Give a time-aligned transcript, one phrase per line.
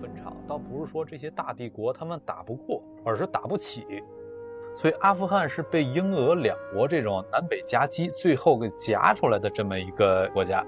[0.00, 3.84] 分场，倒不是说这些大帝国他们打不过，而是打不起。
[4.74, 10.64] 所以阿富汗是被英俄两国这种南北夹击，最后给夹出来的这么一个国家。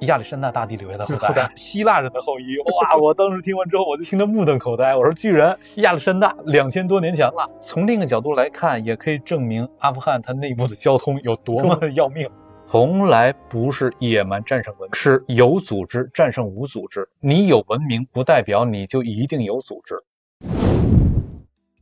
[0.00, 2.58] 亚历山大大帝留下的后代，希腊人的后裔。
[2.58, 2.96] 哇！
[3.00, 4.96] 我当时听完之后，我就听得目瞪口呆。
[4.96, 7.48] 我说，居然亚历山大两千多年前了。
[7.60, 12.28] 从另一个角度来看，也可以证明阿富汗它内部的交通有多么的要命。
[12.72, 17.06] 从来不是野蛮战胜文明，是有组织战胜无组织。
[17.20, 19.94] 你有文明，不代表你就一定有组织。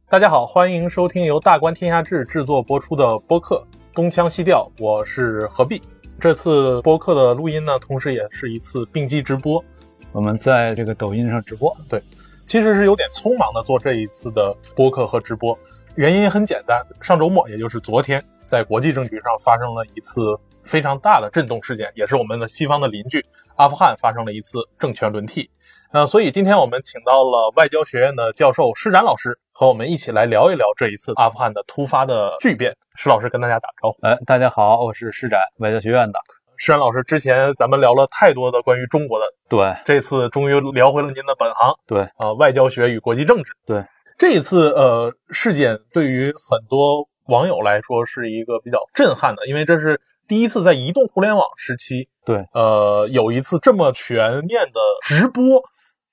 [0.08, 3.64] 大家好，欢迎收听由大观天下志制作播出的播客
[3.94, 5.80] 《东腔西调》，我是何必。
[6.18, 9.64] 这次播客的录音呢，同时也是一次并机直播。
[10.10, 12.02] 我们在这个抖音上直播，对，
[12.46, 15.56] 其实是有点匆忙的做这一次的播客和直播。
[15.94, 20.36] 原因很简单，上周末，也就是昨天，在国际政局上发生了一次
[20.70, 23.26] 非常大的震动事件，也是我们的西方的邻居
[23.56, 25.50] 阿富汗发生了一次政权轮替。
[25.90, 32.72] 呃，所以今天我们请到了外交学院的教授施展老师，和我们一起来聊一聊这一次阿富汗的突发的巨变。
[32.94, 33.98] 施老师跟大家打招呼。
[34.06, 36.20] 哎，大家好，我是施展，外交学院的
[36.56, 37.02] 施展老师。
[37.02, 43.84] 之前咱们聊了太多的关于中国的，对，这次终于聊回了您的本行，对，啊，外交学与国际政治，对。
[44.16, 49.98] 这一次呃事件对于很多网友来说是一个比较震撼的，因为这是
[50.30, 55.60] 第一次在移动互联网时期，对，呃，有一次这么全面的直播。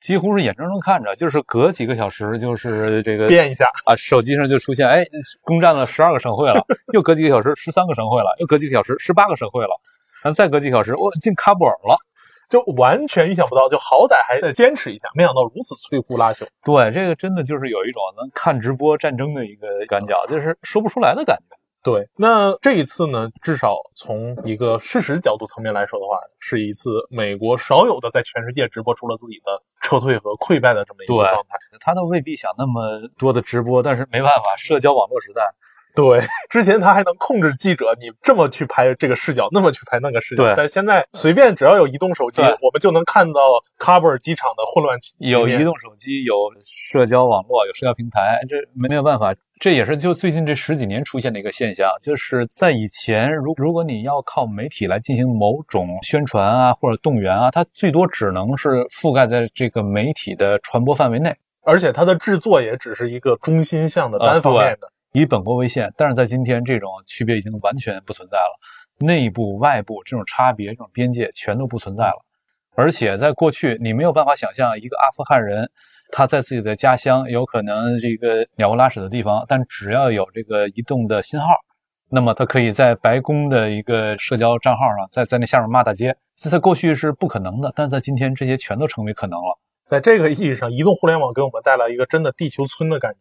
[0.01, 5.05] 几乎是眼睁睁看着，就是隔几个小时，就是这个变一下啊，手机上就出现，哎，
[5.43, 6.65] 攻占了十二个省会了，
[6.95, 9.69] 又隔几个小时，十三个省会了，又隔几个小时，十八个省会了，
[10.23, 11.95] 然后再隔几个小时，我进喀布尔了，
[12.49, 16.47] 就完全意想不到，就好歹还得坚持一下，没想到如此摧枯拉朽。
[16.63, 21.56] 对，这个真的就是有一种能看直播战争的一个感觉，就是说不出来的感觉。
[21.87, 31.57] 对，那这一次呢，至少从一个事实角度层面来说的话，是一次美国少有的在全世界直播出了自己的撤退和溃败的这么一个状态。
[31.79, 35.41] 他都未必想那么多的直播，但是没办法，社交网络时代。
[35.97, 36.21] 对，
[36.51, 40.43] 之前他还能控制记者，你这么去拍这个视角，那么去拍那个视角。
[40.43, 43.41] 对，但现在随便只要有移动手机，我们就能看到
[43.79, 44.95] 喀布尔机场的混乱。
[45.17, 49.33] 有移动手机，有社交网络，有社交平台，这没有办法。
[49.59, 64.87] 这也是就最近这十几年出现的一个现象，就是在以前，如如果你要靠媒体来进行某种宣传啊或者动员啊，它最多只能是覆盖在这个媒体的传播范围内，而且它的制作也只是一个中心向的单方面的。
[65.17, 68.59] 以本国为限，但是在今天，这种区别已经完全不存在了，
[68.99, 72.23] 内部、外部这种差别、这种边界全都不存在了。
[72.75, 75.67] 而且在过去，你没有办法想象一个阿富汗人
[76.11, 81.47] 他在自己的家乡有可能这个鸟不拉屎的地方，但只要有这个移动的信号，
[82.11, 86.15] 那么他可以在白宫的一个社交账号上，在在那下面骂大街。
[86.35, 89.57] 这在过去是不可能的，但在今天，这些全都成为可能了。
[89.87, 93.19] 在这个意义上，移动互联网给我们带来一个真的地球村的感觉。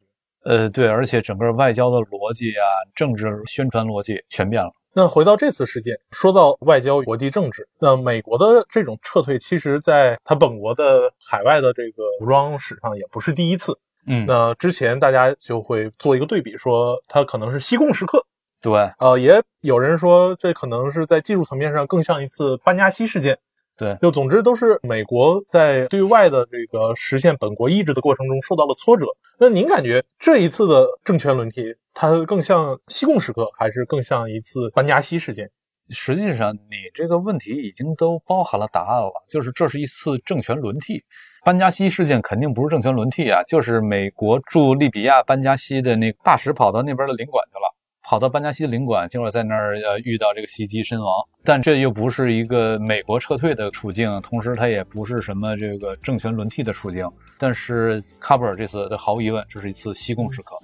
[0.48, 2.62] 呃，对，而且整个外交的逻辑啊，
[2.94, 4.70] 政治宣传逻辑全变了。
[4.94, 13.76] 那回到这次事件，说到外交、国际政治，那美国的这种撤退，其实在他本国的海外的这个武装史上也不是第一次。
[14.06, 18.24] 嗯，那之前大家就会做一个对比，说它可能是西贡时刻。
[18.62, 23.36] 对，呃，也有人说这可能是在技术层面上更像一次班加西事件。
[23.76, 29.06] 对，就总之都是美国在对外的这个实现本国意志的过程中受到了挫折。
[29.38, 35.50] 那您感觉这一次的政权轮替，它更像西贡时刻，还是更像一次班加西事件？
[35.90, 41.04] 实际上，你这个问题已经都包含了答案了，就是这是一次政权轮替。
[41.44, 47.75] 班加西事件肯定不是政权轮替啊，就是美国驻利比亚班加西的那大使跑到那边的领馆去了。
[48.08, 51.08] 跑到班加西的领馆，结果在那儿呃遇到这个袭击身亡，
[51.42, 57.04] 但这又不是一个美国撤退的处境，同时它也不是什么这个政权轮替的处境。
[57.36, 60.56] 但是喀布尔这次的毫无疑问，这是一次西贡时刻。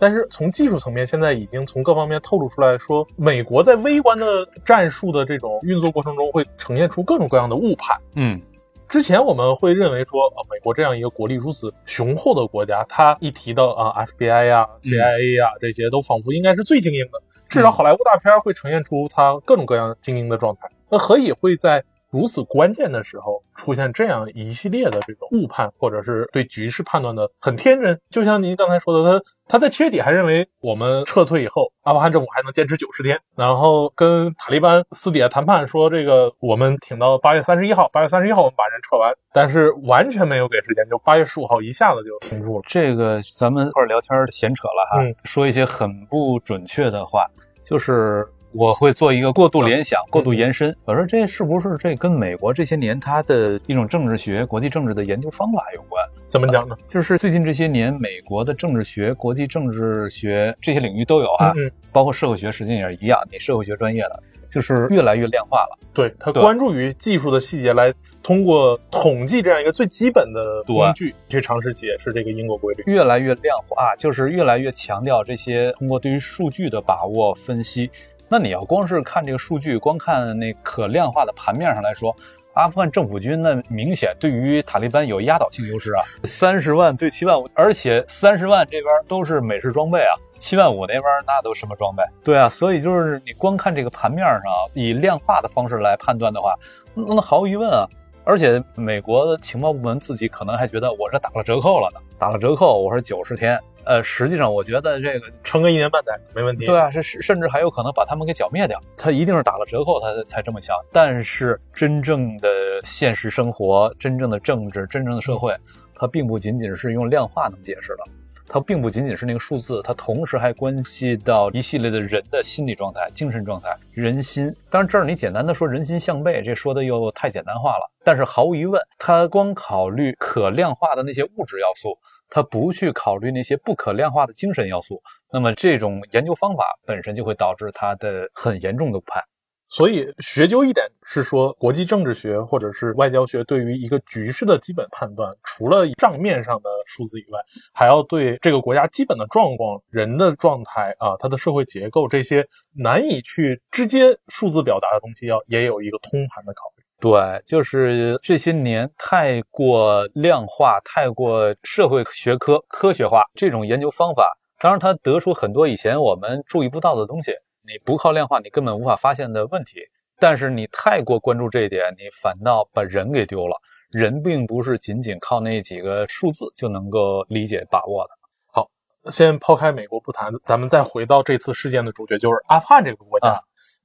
[0.00, 4.26] 但是从技术层面，现在已经从各方面透露出来说，美国在微观的
[4.64, 7.96] 战术的这种运作过程中，会呈现出各种各样的误判。
[8.16, 8.40] 嗯。
[8.88, 20.68] 之前我们会认为说，呃，美国这样一个国力如此雄厚的国家，它一提到啊，FBI 呀、CIA 呀这些，都仿佛应该是最精英的，至少好莱坞大片会呈现出它各种各样精英的状态。
[20.90, 21.84] 那何以会在？
[22.10, 42.62] 如此关键的时候出现这样一系列的这种误判，或者是对局势判断的很天真，就像您刚才说的，他他在七月底还认为我们撤退以后，阿富汗政府还能坚持九十天，然后跟塔利班私底下谈判说这个我们挺到八月三十一号，八月三十一号我们把人撤完，但是完全没有给时间，就八月十五号一下子就停住了。
[42.66, 47.26] 这个咱们一块聊天闲扯了哈，说一些很不准确的话，
[47.60, 48.26] 就是。
[48.54, 50.74] 我会做一个过度联想、过度延伸。
[50.84, 56.00] 我说这是不是这跟美国这些年它的一种政治学、国际政治的研究方法有关？
[56.28, 56.76] 怎么讲呢？
[56.86, 63.20] 就是最近这些年，美国的政治学、国际政治学这些领域都有啊，嗯，包括社会学，实际上也是一样。
[63.30, 65.78] 你社会学专业的，就是越来越量化了。
[65.92, 67.92] 对他关注于技术的细节，来
[68.22, 72.84] 通过统计这样一个最基本的工具去尝试解释这个因果规律。
[72.86, 77.90] 越来越量化，就是越来越强调这些通过对于数据的把握分析。
[78.28, 82.14] 那你要光是看这个数据，光看那可量化的盘面上来说，
[82.54, 92.02] 阿富汗政府军那明显对于塔利班有压倒性优势啊，三十万对七万五，而且三十万这边都是美式装备啊，七万五那边那都什么装备？
[92.22, 94.42] 对啊，所以就是你光看这个盘面上
[94.72, 96.54] 以量化的方式来判断的话，
[96.94, 97.86] 那毫无疑问啊。
[98.26, 106.66] 而且美国的情报部门自己可能还觉得我这打了折扣了呢，打了折扣，我说九十天，呃，实际上我觉得这个撑个一年半载没问题。
[106.66, 108.80] 对啊，是甚至还有可能把他们给剿灭掉。
[108.96, 110.76] 他一定是打了折扣，他才这么想。
[110.92, 112.48] 但是真正的
[112.82, 115.54] 现实生活、真正的政治、真正的社会，
[115.94, 118.04] 它并不仅仅是用量化能解释的。
[118.46, 124.54] 它并不仅仅是那个数字，它同时还关系到一系列的人的心理状态、精神状态、人心。
[124.70, 127.90] 当然，这儿你简单的说人心向背，这说的又太简单化了。
[128.04, 131.98] 但是毫无疑问，它光考虑可量化的那些物质要素，
[132.34, 135.00] 它不去考虑那些不可量化的精神要素。
[135.32, 139.22] 那么，这种研究方法本身就会导致它的很严重的误判。
[139.68, 147.38] 所以学究一点是说，国际政治学或者是外交学对于一个局势的基本判断，除了账面上的数字以外，
[147.72, 156.73] 还要对这个国家基本的状况、人的状态啊，它的社会结构这些难以去直接数字表达的东西，要也有一个通盘的考。
[157.04, 164.26] 对，就是这些年太过量化、太过社会学科科学化这种研究方法，
[164.58, 167.32] 当然它得出很多以前我们注意不到的东西。
[167.60, 169.80] 你不靠量化，你根本无法发现的问题。
[170.18, 173.54] 但是你太过关注这一点，你反倒把人给丢了。
[173.90, 178.10] 人并不是仅仅靠那几个数字就能够理解把握的。
[178.50, 178.70] 好，
[179.12, 183.28] 先抛开美国不谈，咱们再回到这次事件的主角，就是阿富汗这个国家。
[183.28, 183.38] 啊、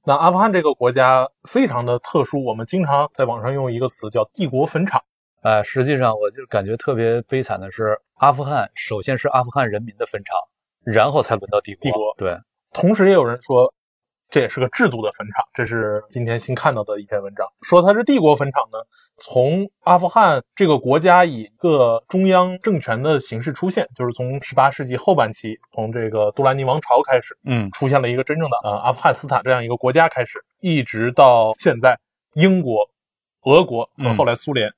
[0.04, 5.02] 那阿富汗这个国家非常的特殊，我们经常在网上用一个词叫“帝国坟场”。
[5.42, 10.36] 呃，实际上我就感觉特别悲惨的是，阿富汗首先是阿富汗人民的坟场，
[10.84, 11.82] 然后才轮到帝国。
[11.82, 12.38] 帝国对。
[12.72, 13.72] 同时，也有人说，
[14.30, 15.44] 这也是个制度的坟场。
[15.52, 18.78] 这是今天新看到的一篇文章，说它是帝国坟场呢。
[19.22, 31.98] 从阿富汗这个国家以一个中央政权的形式出现，就是从十八世纪后半期，从这个杜兰尼王朝开始，嗯，出现了一个真正的呃阿富汗斯坦这样一个国家开始，一直到现在，
[32.34, 32.88] 英国、
[33.42, 34.68] 俄国和后来苏联、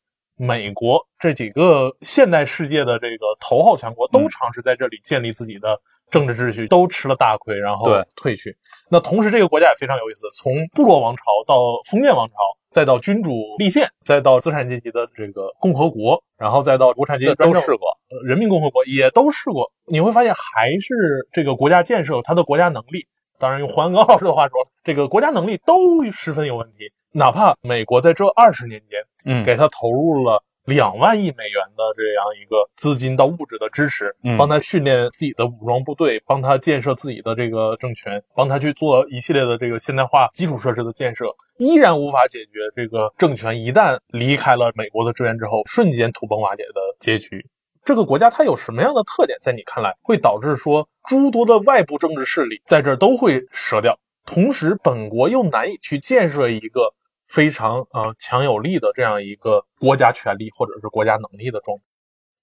[0.40, 5.80] 嗯、美国这几个现代世界的这个头号强国，都尝试在这里建立自己的。
[6.12, 8.54] 政治秩序都吃了大亏，然后退去。
[8.90, 12.34] 那同时，这个国家也非常有意思，从部落王朝到封建王朝，
[12.70, 17.88] 再到君主立宪，再到资产阶级的这个共和国，然后再到无产阶级专政，都试过。
[18.10, 19.72] 呃，人民共和国也都试过。
[19.86, 20.94] 你会发现，还是
[21.32, 23.06] 这个国家建设，它的国家能力，
[23.38, 24.54] 当然用黄安刚老师的话说，
[24.84, 26.92] 这个国家能力都十分有问题。
[27.14, 30.42] 哪怕美国在这二十年间，嗯，给他投入了。
[30.64, 41.26] 两万亿美元的这样一个资金到物质的支持，嗯、帮他训练自己的武装部队，帮他建设自己的这个政权，帮他去做一系列的这个现代化基础设施的建设，
[41.58, 47.44] 依然无法解决这个政权一旦离开了美国的支援之后，瞬间土崩瓦解的结局。
[47.84, 56.94] 这个国家它有什么样的特点，在你看来会导致说诸多的外部政治势力在这儿都会折掉，同时本国又难以去建设一个。
[57.32, 61.82] 非常呃强有力的这样一个国家权力或者是国家能力的状态。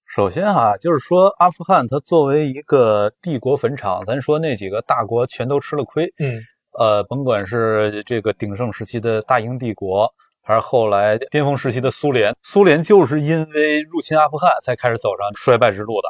[0.04, 6.12] 首先哈，就是说阿富汗它作为一个帝国坟场，咱说那几个大国全都吃了亏。
[6.18, 6.40] 嗯，
[6.76, 16.08] 呃，甭管是这个鼎盛时期的大英帝国，还是后来巅峰时期的苏联，苏联就是因为入侵阿富汗才开始走上衰败之路的。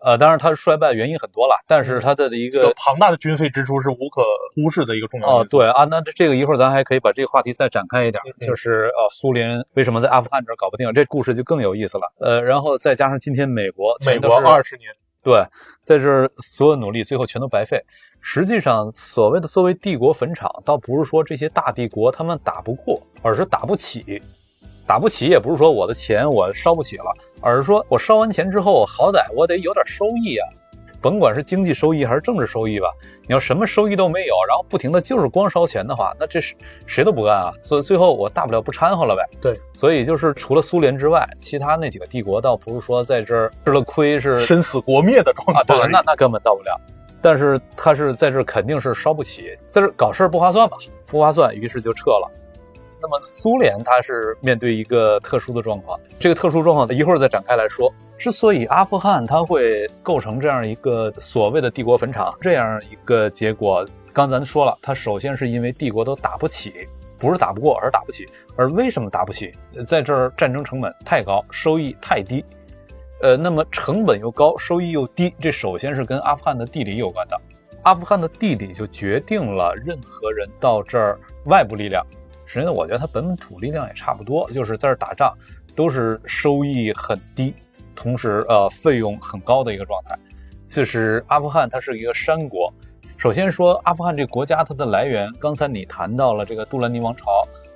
[0.00, 4.22] 呃，当然它衰败原因很多了，但是它的一个庞大的军费支出是无可
[4.54, 12.12] 忽视的一个重要哦，对啊，那这个一会儿咱还可以把这个话题再展开一点，嗯、就是呃，苏联为什么在阿富汗这儿搞不定，这故事就更有意思了。
[12.20, 14.88] 呃，然后再加上今天美国，美国二十年，
[15.22, 15.42] 对，
[15.82, 17.82] 在这儿所有努力最后全都白费。
[18.20, 24.22] 实际上，所谓的作为帝国坟场，倒不是说这些大帝国他们打不过，而是打不起。
[24.88, 30.48] 打不起也不是说我的钱我烧不起了，而是说我烧完钱之后，好歹我得有点收益啊，
[31.02, 32.88] 甭管是经济收益还是政治收益吧。
[33.26, 36.54] 你要什么收益都没有，然后不停的就是光烧钱的话，那这是
[36.86, 37.52] 谁都不干啊。
[37.60, 39.22] 所以最后我大不了不掺和了呗。
[39.42, 46.80] 对，所以就是除了苏联之外，其他那几个帝国倒不是说在这儿吃了亏是身死国灭的状态、啊，对，那那根本到不了。
[47.20, 50.78] 但是他是在这肯定是烧不起，在这搞事儿不划算吧？
[51.04, 52.30] 不划算，于是就撤了。
[53.00, 57.92] 那么苏联它是面对一个特殊的状况，这个特殊状况一会儿再展开来说。
[58.16, 68.26] 之所以阿富汗它会构成这样一个所谓的帝国坟场这样一个结果，刚咱说了，它首先是因为帝国都打不起，不是打不过，而是打不起。
[68.56, 69.54] 而为什么打不起？
[69.86, 72.44] 在这儿战争成本太高，收益太低。
[73.22, 77.40] 呃，那么成本又高，收益又低，这首先是跟阿富汗的地理有关的。
[77.84, 82.04] 阿富汗的地理就决定了任何人到这儿，外部力量。
[82.48, 85.32] 实际上，我觉得它本土力量也差不多，就是在这打仗，
[85.76, 87.54] 都是收益很低，
[87.94, 90.18] 同时呃费用很高的一个状态。
[90.66, 92.72] 就是阿富汗，它是一个山国。
[93.18, 97.26] 首先说阿富汗这个国家，它的来源，刚才你谈到了这个杜兰尼王朝，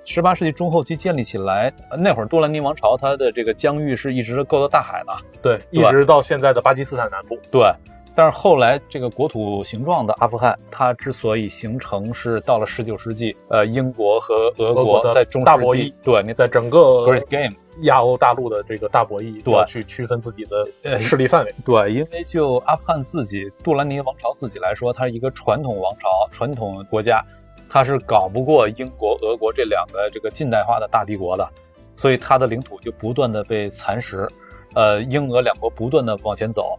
[0.05, 5.13] 十八世纪中后期建立起来，那会儿杜兰尼王朝它的这个疆域是一直够到大海的，
[5.43, 7.71] 对，一直到现在的巴基斯坦南部，对。
[8.15, 17.55] 但是后来，这个国土形状的阿富汗，它之所以形成，是到了十九世纪，呃，英国和俄国在中大博弈，对，你在整个 Great Game
[17.85, 21.55] 亚欧大陆的这个大博弈，对，去区分自己的势力范围。
[21.65, 27.25] 对，因为就阿富汗自己，杜兰尼王朝自己来说，它是一个传统王朝、传统国家，
[27.71, 31.49] 它是搞不过英国、俄国这两个这个近代化的大帝国的，
[31.97, 34.29] 所以它的领土就不断的被蚕食，
[34.75, 36.79] 呃，英俄两国不断的往前走。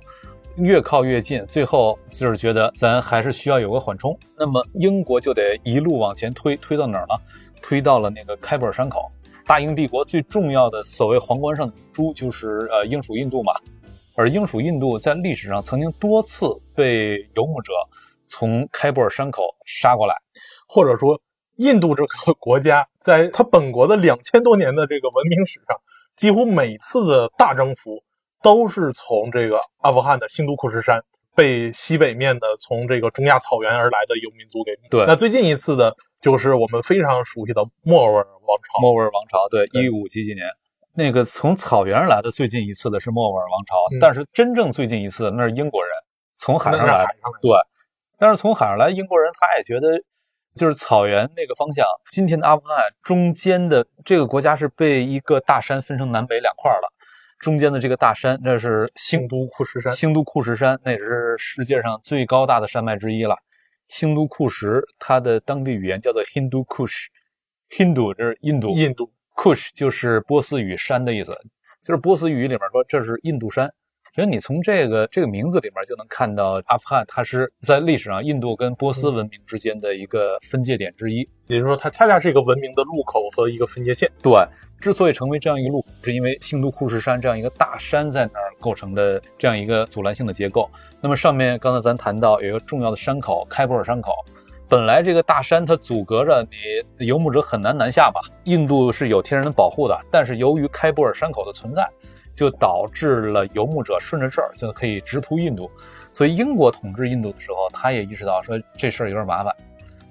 [0.57, 4.15] 越靠越近，最后就是觉得咱还是需要有个缓冲。
[4.38, 7.15] 那么英国就得一路往前推，推到哪儿呢？
[7.62, 9.12] 推到了那个开普尔山口。
[9.48, 13.53] 大英帝国最重要的所谓皇冠上的珠就是呃英属印度嘛。
[14.15, 16.45] 而英属印度在历史上曾经多次
[16.75, 17.74] 被游牧者
[18.27, 20.13] 从开普尔山口杀过来，
[20.67, 21.19] 或者说
[21.55, 25.75] 印度这个国家在它本国的两千多年的这个文明史上，
[26.15, 28.03] 几乎每次的大征服。
[28.43, 31.01] 都是从这个阿富汗的新都库什山
[31.33, 35.05] 被西北面的从这个中亚草原而来的游民族给对。
[35.07, 38.81] 那最近一次的就是我们非常熟悉的莫卧儿王朝。
[38.81, 40.45] 莫卧儿王朝，对，一五几几年，
[40.93, 45.91] 那个从草原而来的最近一次的是莫卧儿王朝，但是真正最近一次那是英国人
[46.35, 47.07] 从海上来。
[47.41, 47.51] 对，
[48.19, 49.88] 但是从海上来英国人他也觉得
[50.53, 56.93] 就是草原那个方向，今天的阿富汗中间的这个国家是被一个大山分成南北两块了。
[57.43, 59.91] 中间的这个大山，那是兴都库什山。
[59.91, 63.35] 兴都库什山，那也是世界上最高大的山脉之一了。
[63.88, 71.38] 兴都库什，它的当地语言叫做 Hindu Kush，Hindu 这是印度，印度 Kush 就是波斯语山的意思，
[71.81, 73.73] 就是波斯语里面说这是印度山。
[74.15, 84.08] 所以你从这个这个名字里面就能看到，阿富汗它是在历史上印度跟波斯文明之间的一个分界点之一，也就是说，它恰恰是一个文明的路口和一个分界线。
[84.22, 84.34] 对，
[84.79, 90.70] 之所以成为这样一个路口，是因为兴都库什山这样一个大山在那儿构成的这样一个阻拦性的结构。
[91.01, 94.12] 那么上面刚才咱谈到有一个重要的山口——开普尔山口，
[94.70, 98.22] 本来这个大山它阻隔着你游牧者很难南下吧？
[98.43, 101.89] 印度是有天然的保护的，但是由于开普尔山口的存在。
[102.34, 105.70] 就导致了游牧者顺着这儿就可以直扑印度，
[106.12, 109.56] 所以英国统治印度的时候，他也意识到说这事儿有点麻烦，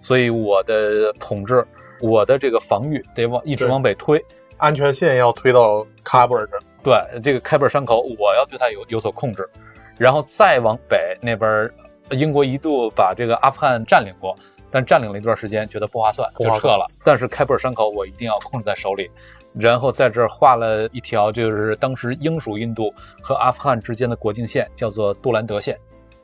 [0.00, 1.66] 所以我的统治，
[2.00, 4.24] 我的这个防御得往一直往北推，
[4.56, 6.62] 安全线要推到喀布尔这儿。
[6.82, 9.48] 对，这个开布尔山口，我要对它有有所控制，
[9.98, 11.70] 然后再往北那边，
[12.10, 14.34] 英国一度把这个阿富汗占领过，
[14.70, 16.90] 但占领了一段时间，觉得不划算，就撤了。
[17.04, 19.08] 但是开布尔山口我一定要控制在手里。
[19.54, 25.78] 然后在这儿画了一条，就是当时英属印度和阿富汗之间的国境线，叫做杜兰德线。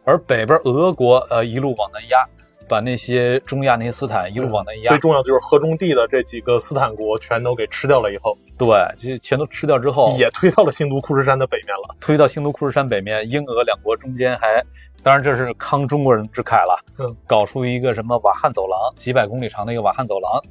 [0.05, 2.27] 而北边俄国，呃，一路往南压，
[2.67, 4.89] 把那些中亚那些斯坦一路往南压。
[4.89, 8.69] 最重要就是河中地的这几个斯坦国全都给吃掉了以后，对，
[8.99, 11.95] 这全都吃掉之后，也推到了兴都库什山的北面了。
[12.01, 14.65] 推到兴都库什山北面，英俄两国中间还，
[15.03, 20.43] 当然这是慷中国人之慨了，嗯，搞出一个什么瓦汉走廊，几百公里长的一个瓦汉走廊。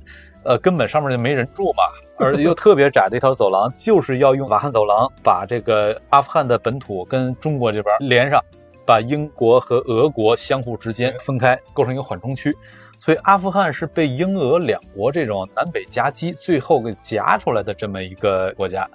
[0.44, 1.84] 呃，根本上面就没人住嘛，
[2.18, 8.44] 而又特别窄的一条走廊，就是要用瓦罕走廊把这个阿富汗的本土跟中国这边连上，
[8.86, 12.56] 把英国和俄国相互之间分开，构成一个缓冲区。
[12.98, 18.90] 所以阿富汗是被英俄两国这种南北夹击，最后给夹出来的这么一个国家，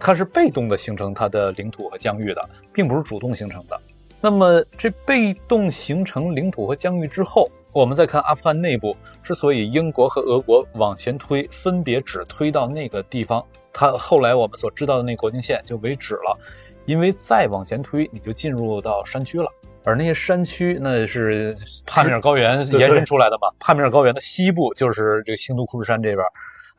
[0.00, 3.78] 它是被动的形成它的领土和疆域的，并不是主动形成的。
[4.22, 7.46] 那么这被动形成领土和疆域之后。
[7.74, 16.38] 我们再看阿富汗内部，之所以英国和俄国往前推，分别只推到那个地方，它后来我们所知道的那国境线就为止了，
[16.86, 19.50] 因为再往前推，你就进入到山区了，
[19.82, 21.52] 而那些山区那是
[21.84, 26.24] 帕米尔高原延伸出来的嘛，帕米尔高原的西部就是这个兴都库什山这边，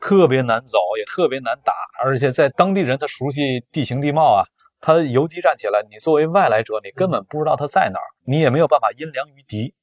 [0.00, 4.46] 特别难走，也特别难打，而且在当地人他熟悉地形地貌啊。
[4.80, 9.74] 他游击战起来，你作为外来者，你根本不知道他在哪儿，你也没有办法因粮于敌，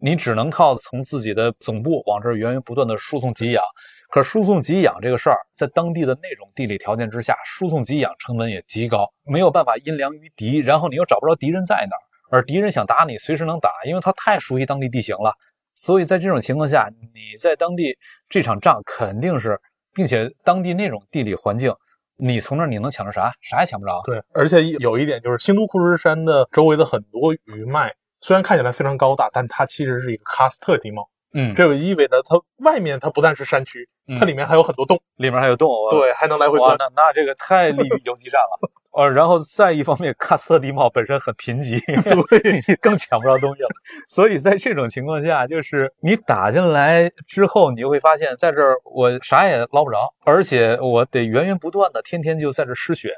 [0.00, 3.62] 你只能靠从自己的总部往这儿源源不断的输送给养。
[4.10, 15.34] 可输送给养这个事儿，在当地的那种地理条件之下，输送给养成本也极高，没有办法因粮于敌，然后你又找不着敌人在哪儿，而敌人想打你，随时能打，因为他太熟悉当地地形了。
[15.74, 17.94] 所以在这种情况下，你在当地
[18.30, 19.60] 这场仗肯定是，
[19.92, 21.70] 并且当地那种地理环境，
[22.16, 23.30] 你从那儿你能抢着啥？
[23.42, 24.00] 啥也抢不着。
[24.06, 31.08] 对，而且有一点就是，新都库什山的周围的很多余脉，虽然看起来非常高大，但它其实是一个喀斯特地貌。
[31.34, 33.86] 嗯，这就意味着它外面它不但是山区，
[34.18, 36.74] 它里面还有很多洞，里面还有洞，对，还能来回钻。
[36.78, 38.70] 那那这个太利于游击战了。
[38.98, 41.78] 呃，然后再一方面，喀斯特地貌本身很贫瘠，
[42.28, 43.68] 对，更抢不着东西了。
[44.08, 53.12] 所以在这种情况下，就是你打进来之后，你就会发现，在这儿我啥也捞不着，而且我得源源不断的天天就在这失血，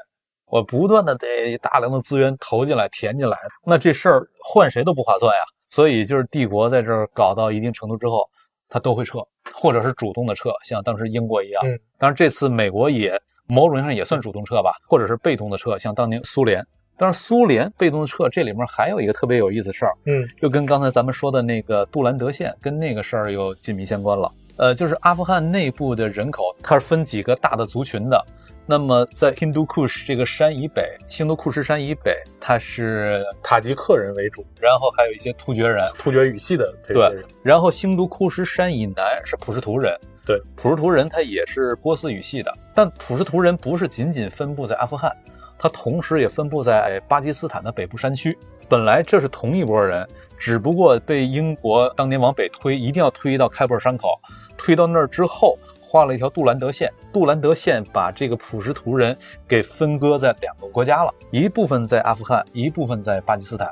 [0.51, 5.41] 我不断的得大量的资源投进来填进来，那这事儿换谁都不划算呀。
[5.69, 8.29] 所以就是帝国在这儿搞到一定程度之后，
[8.69, 9.19] 他都会撤，
[9.53, 11.63] 或者是主动的撤，像当时英国一样。
[11.65, 13.19] 嗯，当然这次美国也。
[13.47, 16.65] 某种意义上也算主动撤吧，或者是被动的撤，像当年苏联。
[16.95, 24.31] 但是苏联被动的撤，这里面还有一个特别有意思的事儿，嗯，就跟刚才咱们说的那个杜兰德县跟那个事儿又紧密相关了。
[24.55, 28.25] 呃，就是阿富汗内部的人口，它是分几个大的族群的。
[28.71, 37.25] 那么在印度库什这个山以北，新都库什山以北，它是塔吉克人为主，然后还有一些突厥人，突厥语系的这些人。
[37.43, 39.93] 然后新都库什山以南是普什图人。
[40.25, 45.13] 对，普什图人他也是波斯语系的，但普什图人不是仅仅分布在阿富汗，
[45.59, 48.37] 他同时也分布在巴基斯坦的北部山区。
[48.69, 54.17] 本来这是同一拨人，只不过被英国当年往北推，一定要推到开普尔山口，
[54.57, 55.57] 推到那儿之后，
[55.91, 56.89] 画了一条杜兰德线。
[57.11, 59.13] 杜兰德线把这个普什图人
[59.45, 63.69] 给分割在两个国家了，一部分在阿富汗，一部分在巴基斯坦。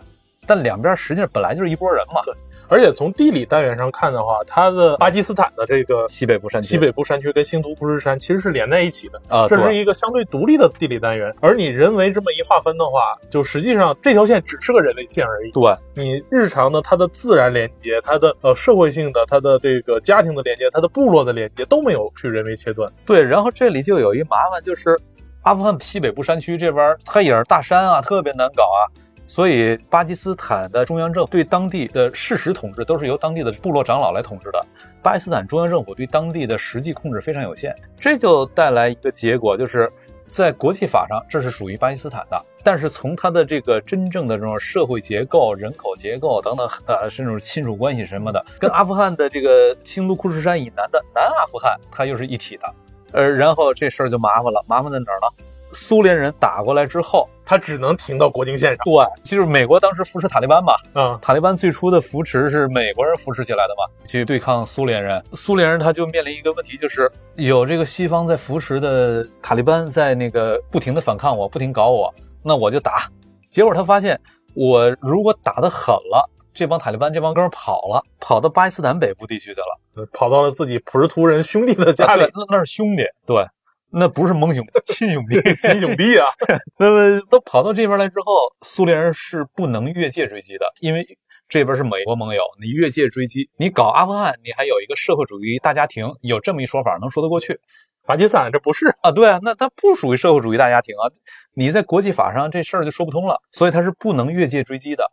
[0.50, 2.22] 但两边实际上本来就是一拨人嘛。
[2.26, 2.34] 对。
[2.72, 11.36] 而且从地理单元上看的话，它的巴基斯坦的这个西北部山区，西北部山区跟新都库什山其实是连在一起的啊，这是一个相对独立的地理单元。
[11.42, 15.52] 而你人为这么一划分的话，就实际上这条线只是个人为线而已。
[15.52, 22.88] 对，你日常的它的自然连接、它的呃社会性的、它的这个家庭的连接、它的部落的连接都没有去人为切断。
[23.04, 24.96] 对，然后这里就有一麻烦，就是
[25.42, 28.86] 阿富汗西北部山区这边它也是大山啊，特别难搞啊。
[29.30, 34.60] 所以，巴基斯坦的中央政府对当地的事实统治都是由当地的部落长老来统治的。
[35.04, 39.88] 巴基斯坦中央政府对当地的实际控制非常有限，这就带来一个结果，就是
[40.26, 52.74] 在国际法上这是属于巴基斯坦的，但是从它的这个真正的这种社会结构、人口结构等等，呃，甚至亲属关系什么的，跟阿富汗的这个新都库什山以南的南阿富汗，它又是一体的。
[53.12, 55.28] 呃，然后这事儿就麻烦了，麻烦在哪儿呢？
[55.72, 58.78] 苏联人打过来之后，他只能停到国境线上。
[58.84, 60.74] 对，就是美国当时扶持塔利班嘛。
[60.94, 65.24] 嗯，塔利班最初的扶持是美国人扶持起来的嘛，去对抗苏联人。
[65.34, 73.10] 苏联人他就面临一个问题，就是有这个西方在扶持的塔利班在那个不停的反抗我，不停搞我，那我就打。
[73.50, 74.20] 结果他发现，
[74.54, 82.22] 我如果打得狠了，这帮塔利班这帮哥们跑了，跑到巴基斯坦北部地区去了，跑到了自己普什图人兄弟的家里。
[82.34, 83.46] 那那是兄弟，对。
[83.92, 86.28] 那不是盟兄，亲兄弟，亲兄弟啊！
[86.78, 91.06] 那么都跑到这边来之后，苏联人是不能越界追击的，因为
[91.48, 97.60] 这边是美国盟友，你越界追击，你搞阿富汗，你还有一个社会主义大家庭，有这么一说法，能说得过去。
[98.06, 99.12] 巴基斯坦这不是啊？
[99.12, 101.10] 对啊，那它不属于社会主义大家庭啊！
[101.54, 105.04] 你在国际法上这事儿就说不通了，所以他是不能越界追击的。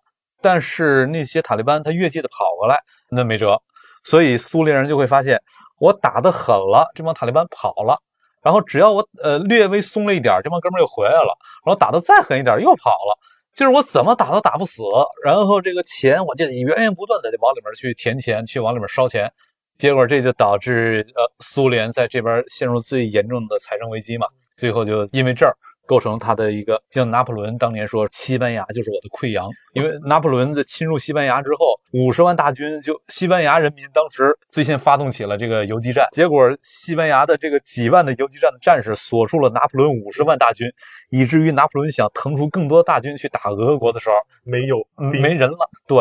[0.43, 2.79] 但是那些塔利班他越界的跑过来，
[3.11, 3.61] 那没辙，
[4.05, 5.41] 所以苏联人就会发现，
[5.79, 7.99] 我打得狠了，这帮塔利班跑了。
[8.47, 11.37] 然后只要我呃略微松了一点，这帮哥们又回来了。
[11.65, 13.19] 然后打的再狠一点，又跑了。
[13.53, 14.85] 就是我怎么打都打不死。
[15.25, 19.29] 然后这个钱我就源源不断的就往里面去填钱，去往里面烧钱。
[19.77, 24.29] 结果这就导致呃苏联在这边陷入最严重的财政危机嘛。
[24.57, 25.57] 最后就因为这儿。
[25.87, 40.69] 构成他的一个，像拿破仑当年说，西班牙就是我的溃疡，因为 拿破仑在侵入西班牙之后，五十万大军就西班牙人民当时最先发动起了这个游击战，结果西班牙的这个几万的游击战的战士锁住了拿破仑五十万大军，
[41.11, 45.71] 以至于拿破仑想腾出更多大军去打俄国的时候，没有，没人了。
[45.87, 45.99] 对，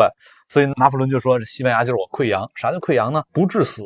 [0.48, 2.50] 所以拿破仑就说，西班牙就是我溃疡。
[2.54, 3.22] 啥叫溃疡呢？
[3.32, 3.82] 不致死。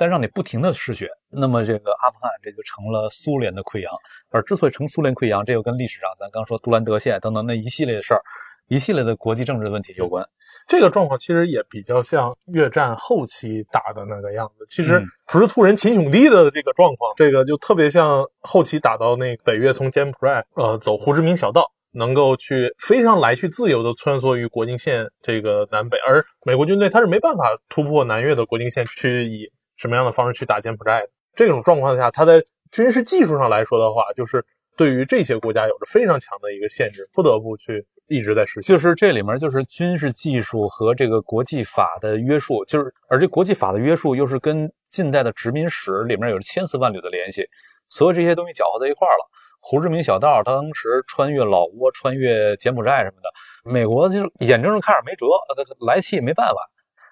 [0.00, 3.92] 但让你不停的失血，那么这个阿富汗这就成了苏联的溃疡。
[4.30, 8.22] 而之所以成苏联溃疡，这又跟历史上咱刚说杜兰德线等等那一系列的事儿，
[8.68, 10.26] 一系列的国际政治的问题有关。
[10.66, 14.64] 这个状况其实也比较像越战后期打的那个样子。
[14.70, 31.08] 其实普什图人亲兄弟的这个状况，这个就特别像后期打到那北越从柬埔寨呃走胡志明小道，能够去非常来去自由的穿梭于国境线这个南北，而美国军队他是没办法突破南越的国境线去以什么样的方式去打柬埔寨的。
[31.34, 34.44] 这种状况下，它在军事技术上来说的话，就是
[34.76, 38.62] 对于这些国家有着非常强的一个限制，不得不去一直在实行。
[38.62, 47.42] 就是这里面就是军事技术和这个国际法的约束，就是而这国际法的约束又是跟近代的殖民史里面有着千丝万缕的联系，
[47.88, 49.30] 所有这些东西搅和在一块儿了。
[49.62, 53.30] 胡志明小道当时穿越老挝、穿越柬埔寨什么的，
[53.70, 55.26] 美国就眼睁睁看着没辙，
[55.86, 56.56] 来气没办法。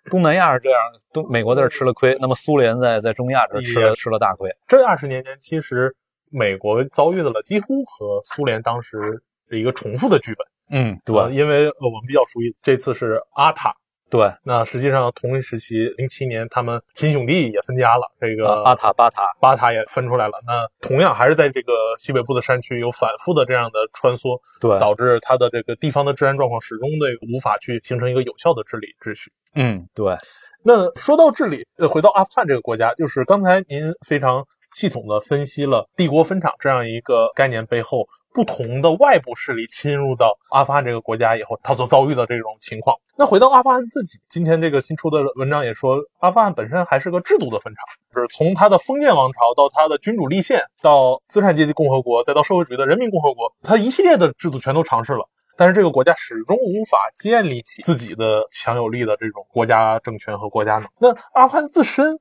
[0.08, 0.80] 东南亚是这样，
[1.12, 4.50] 东美国在这吃了亏，那么苏联在在中亚这吃了吃了大亏。
[4.66, 5.94] 这二十年间，其实
[6.30, 10.46] 美国遭遇到了几乎和苏联当时一个重复的剧本。
[10.70, 13.74] 嗯，对，因为我们比较熟悉，这次是阿塔。
[14.10, 20.32] 对，那实际上同一时期，零七年他们亲兄弟也分家了，这个巴塔巴塔巴塔也分出来了。
[20.46, 29.30] 那同样还是在这个西北部的山区有反复的这样的穿梭，对，导致它的这个地方的治安状况始终的无法去形成一个有效的治理秩序。
[29.54, 30.16] 嗯，对。
[30.64, 38.06] 那说到治理，呃，回到阿富汗这个国家，就是刚才您非常系统的分析了帝国分厂这样一个概念背后。
[38.30, 42.94] 不同的外部势力侵入到阿富汗这个国家以后，他所遭遇的这种情况。
[43.16, 55.26] 那回到阿富汗自己，今天这个新出的文章也说，阿富汗本身还是个制度的分厂，就是从它的封建王朝到它的君主立宪，到资产阶级共和国，再到社会主义的人民共和国，它一系列的制度全都尝试了，
[55.56, 60.88] 但是这个国家始终无法建立起自己的强有力的这种国家政权和国家能。
[61.00, 62.20] 那阿富汗自身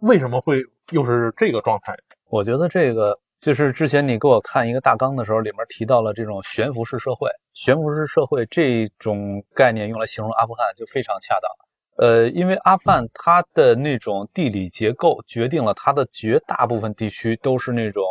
[0.00, 1.94] 为什么会又是这个状态？
[2.28, 3.18] 我觉得这个。
[3.36, 7.28] 就是之前你给我看一个大纲的时候，里面提到了这种悬浮式社会。
[7.52, 12.08] 悬浮式社会这种概念用来形容阿富汗就非常恰当。
[12.08, 18.04] 呃，因为阿富汗它的那种地理结构决定了它的绝大部分地区都是那种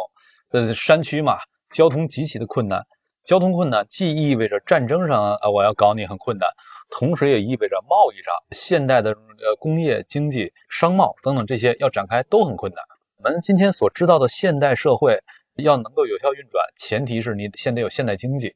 [0.51, 1.38] 呃山区嘛，
[1.71, 2.83] 交通极其的困难。
[3.23, 6.47] 交通困难既意味着战争上啊我要搞你很困难，
[6.89, 12.84] 同时也意味着贸易上现代的呃工业经济、商贸等等这些要展开都很困难。
[13.17, 15.17] 我们今天所知道的现代社会
[15.56, 18.56] 要能够有效运转，前提是你先得有现代经济。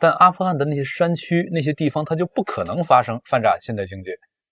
[0.00, 4.10] 但阿富汗的那些山区、那些地方，它就不可能发生发展现代经济。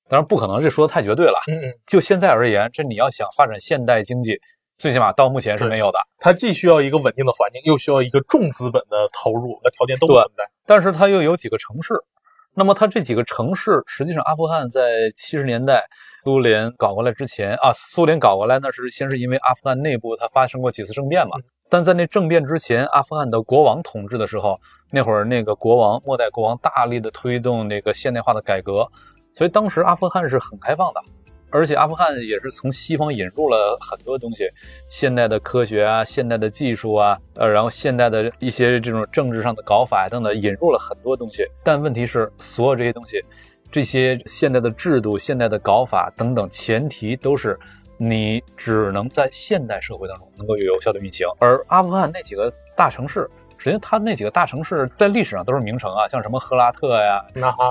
[0.09, 1.41] 当然，不可能，这说的太绝对了。
[1.49, 1.75] 嗯嗯。
[1.87, 4.39] 就现在而言，这你要想发展现代经济，
[4.77, 5.99] 最起码到目前是没有的。
[6.19, 10.45] 它既需要一个稳定的环境，又需要一个重资本的投入，那条件都不存在。
[10.65, 11.95] 但是它又有几个城市。
[12.55, 15.85] 那么它这几个城市，实际上阿富汗在七十年代
[16.25, 21.37] 苏联搞过来之前啊，苏联搞过来那是先是因为阿富汗内部它发生过几次政变嘛。
[21.71, 24.61] 但在那政变之前，阿富汗的国王统治的时候，
[24.91, 28.87] 那会儿那个国王末代国王大力的推动那个现代化的改革，
[29.35, 31.01] 所以当时阿富汗是很开放的。
[31.53, 34.49] 而且阿富汗也是从西方引入了很多东西，
[34.89, 41.47] 现代的科学啊，现代的技术啊，呃，然后现代的一些这种政治上的搞法等等，引入了很多东西。
[41.63, 43.23] 但问题是，所有这些东西，
[43.71, 47.59] 这些现代的制度、现代的搞法等等，前提都是
[47.99, 51.29] 你只能在现代社会当中能够有效的运行。
[51.39, 53.31] 而阿富汗那几个大城市。
[53.63, 57.25] 实际上，它那几个大城市在历史上都是名城啊，像什么赫拉特呀、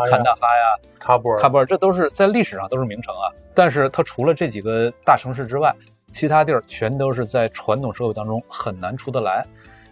[0.09, 3.27] 坎大哈呀、喀布尔、喀布尔，这都是在历史上都是名城啊。
[3.53, 5.75] 但是它除了这几个大城市之外，
[6.09, 9.45] 其他地儿全都是在传统社会当中很难出得来。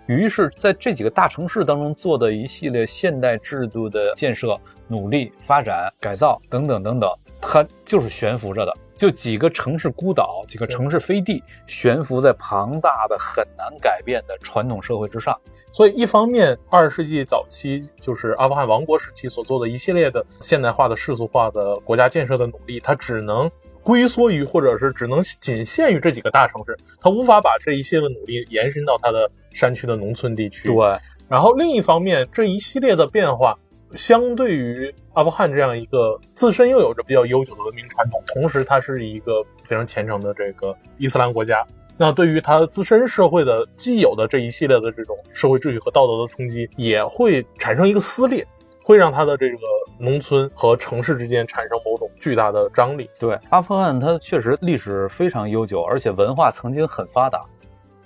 [0.05, 4.57] 于是，在这几个大城市当中做的一系列现代制度的建设、
[4.87, 8.73] 努力发展、改造等等等等，它就是悬浮着的。
[8.99, 15.39] 就几个城市孤岛，几个城市飞地，悬浮在庞大的、很难改变的传统社会之上。
[15.71, 23.49] 所以，一方面，二十世纪早期就是阿富汗王国时期所做的一系列的现代化的、世俗化的国家建设的努力，它只能
[23.81, 30.67] 龟缩于，或者是只能仅限于这几个大城市，它无法把这一系列的努力延伸到它的山区的农村地区。
[30.67, 30.99] 对。
[31.29, 33.57] 然后，另一方面，这一系列的变化。
[33.95, 41.61] 相对于阿富汗这样一个自身又有着比较悠久的文明传统，同时它是一个非常虔诚的这个伊斯兰国家，
[41.97, 48.47] 那对于它自身社会的既有的这一系列的这种社会秩序和道德的冲击，也会产生一个撕裂，
[48.81, 49.57] 会让它的这个
[49.99, 53.09] 农村和城市之间产生某种巨大的张力。
[53.19, 57.41] 对，阿富汗它确实历史非常悠久，而且文化曾经很发达，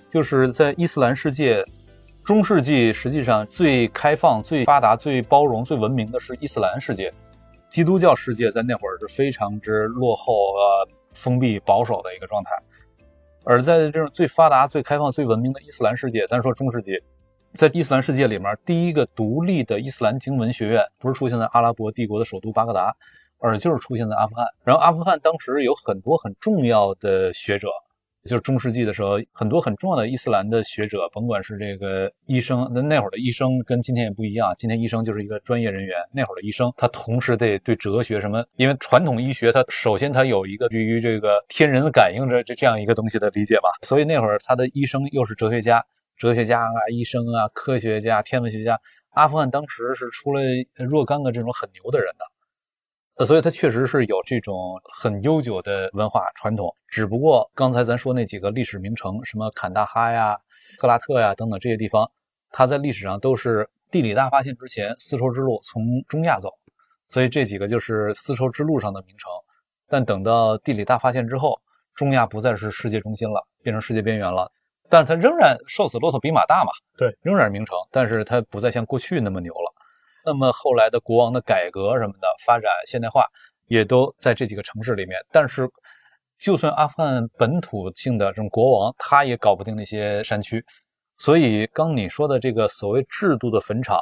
[0.09, 1.63] 就是在伊斯兰世界。
[2.25, 7.13] 中世纪实际上最开放、最发达、最包容、最文明的是伊斯兰世界，
[7.69, 12.51] 基督教世界在那会儿是非常之落后、呃封闭、保守的一个状态。
[13.43, 16.97] 而在这种最发达、最开放、最文明的伊斯兰世界，咱说中世纪，
[17.53, 22.95] 在伊斯兰世界里面，第一个独立的伊斯兰经文学院不是出现在阿拉伯帝国的首都巴格达，
[23.39, 24.47] 而就是出现在阿富汗。
[24.63, 27.67] 然后阿富汗当时有很多很重要的学者，
[28.25, 45.83] 就是中世纪的时候，很多很重要的伊斯兰的学者，甭管是这个医生，那那会儿的医生跟今天也不一样，今天医生就是一个专业人员，那会儿的医生他同时得对哲学什么，因为传统医学它首先它有一个对于这个天人感应着这这样一个东西的理解吧，所以那会儿他的医生又是哲学家，
[46.17, 50.41] 哲学家啊，医生啊，科学家、天文学家，阿富汗当时是出了
[50.77, 52.23] 若干个这种很牛的人的。
[53.15, 60.35] 呃，所以它确实是有这种很悠久的文化传统，只不过刚才咱说那几个历史名城，什么坎大哈呀、
[60.79, 62.09] 克拉特呀等等这些地方，
[62.49, 66.49] 它在历史上都是地理大发现之前丝绸之路从中亚走，
[67.07, 69.29] 所以这几个就是丝绸之路上的名城。
[69.87, 71.61] 但等到地理大发现之后，
[71.93, 74.51] 中亚不再是世界中心了，变成世界边缘了，
[74.89, 79.72] 但是它仍然瘦死骆驼比马大嘛，对，仍然是名城，但是它不再像过去那么牛了。
[80.25, 83.25] 那么后来的国王的改革什么的发展现代化，
[83.67, 85.19] 也都在这几个城市里面。
[85.31, 85.67] 但是，
[86.37, 90.63] 就算阿富汗本土性的这种国王，他也搞不定那些山区。
[91.17, 93.99] 所以，刚你说的这个所谓制度的坟场，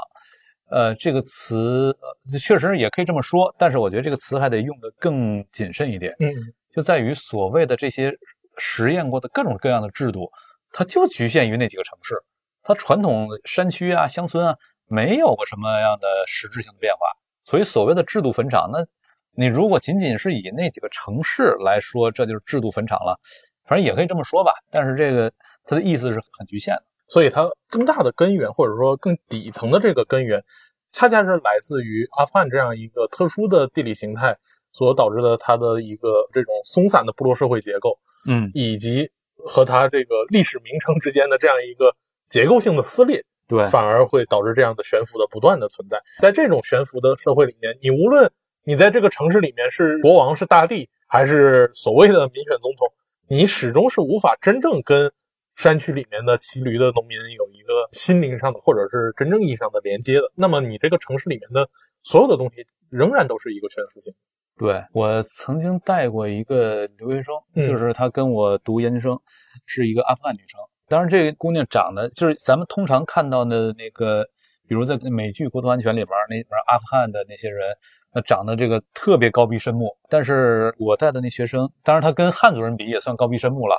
[0.69, 1.95] 呃，这个词
[2.39, 3.53] 确实也可以这么说。
[3.57, 6.15] 但是，我觉得这个词还得用得更谨慎一点。
[6.19, 6.33] 嗯，
[6.69, 8.11] 就在于所谓的这些
[8.57, 10.31] 实验过的各种各样的制度，
[10.71, 12.15] 它就局限于那几个城市，
[12.63, 14.55] 它传统山区啊、乡村啊。
[14.91, 16.99] 没有过什么样的实质性的变化，
[17.45, 18.85] 所以所谓的制度坟场，那
[19.33, 23.17] 你如果仅仅是以那几个城市来说，这就是制度坟场了，
[23.65, 24.51] 反正也可以这么说吧。
[24.69, 25.31] 但是这个
[25.63, 30.43] 它的意思是很局限的，所以它更大的根源或者说更底层的这个根源，
[30.89, 34.37] 恰恰是来自于阿富汗这样一个特殊的地理形态
[34.73, 41.95] 所导致的它的一个这种松散的部落社会结构，嗯，以及和它这个历史名称之间的这样一个
[42.27, 43.23] 结构性的撕裂。
[43.51, 46.01] 对，反而会导致这样的悬浮的不断的存在。
[46.19, 48.31] 在这种悬浮的社会里面，你无论
[48.63, 52.87] 你在这个城市里面是国王、是大帝，还是所谓的民选总统，
[53.27, 55.11] 你始终是无法真正跟
[55.57, 60.31] 山区里面的骑驴的农民有一个心灵上的或者是真正意义上的连接的。
[60.33, 61.69] 那么，你这个城市里面的
[62.03, 64.13] 所有的东西仍然都是一个悬浮性。
[64.57, 67.35] 对我曾经带过一个留学生，
[67.67, 69.19] 就是他跟我读研究生，
[69.65, 70.59] 是一个阿富汗女生。
[70.91, 74.25] 当然，这个姑娘长得就是咱们通常看到的那个，
[74.67, 77.65] 比如在美剧《国土安全》里边那边阿富汗的那些人，
[78.13, 79.95] 那长得这个特别高鼻深目。
[80.09, 83.77] 但是我带的那学生，当然他跟汉族人比也算高鼻深目了。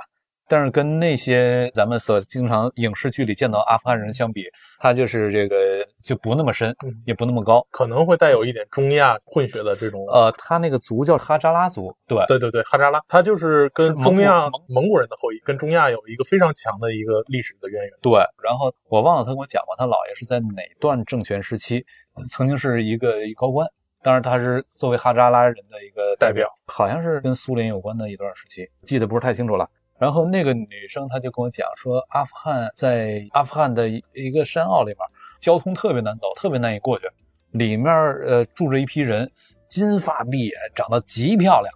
[0.48, 4.44] 但是跟那些咱们所经常影视剧里见到阿富汗人相比，
[4.78, 5.56] 他就是这个
[5.98, 6.74] 就不那么深，
[7.06, 10.04] 也不那么高，可能会带有一点中亚混血的这种。
[10.08, 17.90] 呃，他那个族叫哈扎拉族，对对对对，哈扎拉，他就是跟中亚蒙古人的后裔，跟中亚有一个非常强的一个历史的渊源。
[18.02, 21.84] 对，然后我忘了他跟我讲过，他姥爷是在哪段政权时期
[22.28, 23.66] 曾经是一个高官，
[24.02, 29.66] 当然他是作为哈扎拉人的一个代表，好像是跟苏联有关的一段时期，记得不是太清楚了。
[29.98, 34.98] 然后那个女生她就跟我讲说，阿富汗在阿富汗的一个山坳里面，
[35.40, 37.06] 交通特别难走，特别难以过去。
[37.52, 37.92] 里面
[38.26, 39.30] 呃住着一批人，
[39.68, 41.72] 金发碧眼，长得极漂亮，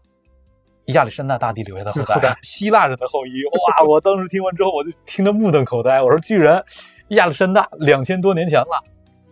[0.86, 3.44] 亚历山大大帝留下的后代，希腊人的后裔。
[3.44, 3.84] 哇！
[3.86, 6.00] 我当时听完之后，我就听得目瞪口呆。
[6.02, 6.64] 我说，居然
[7.08, 8.84] 亚历山大两千多年前了，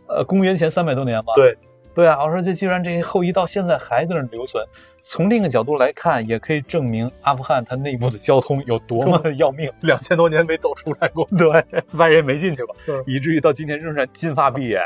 [0.09, 1.33] 呃，公元前三百多年吧？
[1.35, 1.57] 对。
[1.94, 4.64] 对啊，我说这既然这些后裔到现在还在那留存。
[5.07, 12.74] 从另一个角度来看，也可以证明阿富汗它内部的交通有多么的要命，两千多年没走出来过，对，外人没进去过，
[13.07, 14.83] 以至于到今天仍然金发碧眼。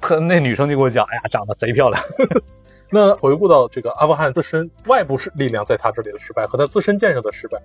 [0.00, 2.02] 他那女生就跟我讲，哎呀，长得贼漂亮。
[2.88, 7.60] 那回顾到这个阿富汗自身外部是力量在他这里的失败和他自身建设的失败，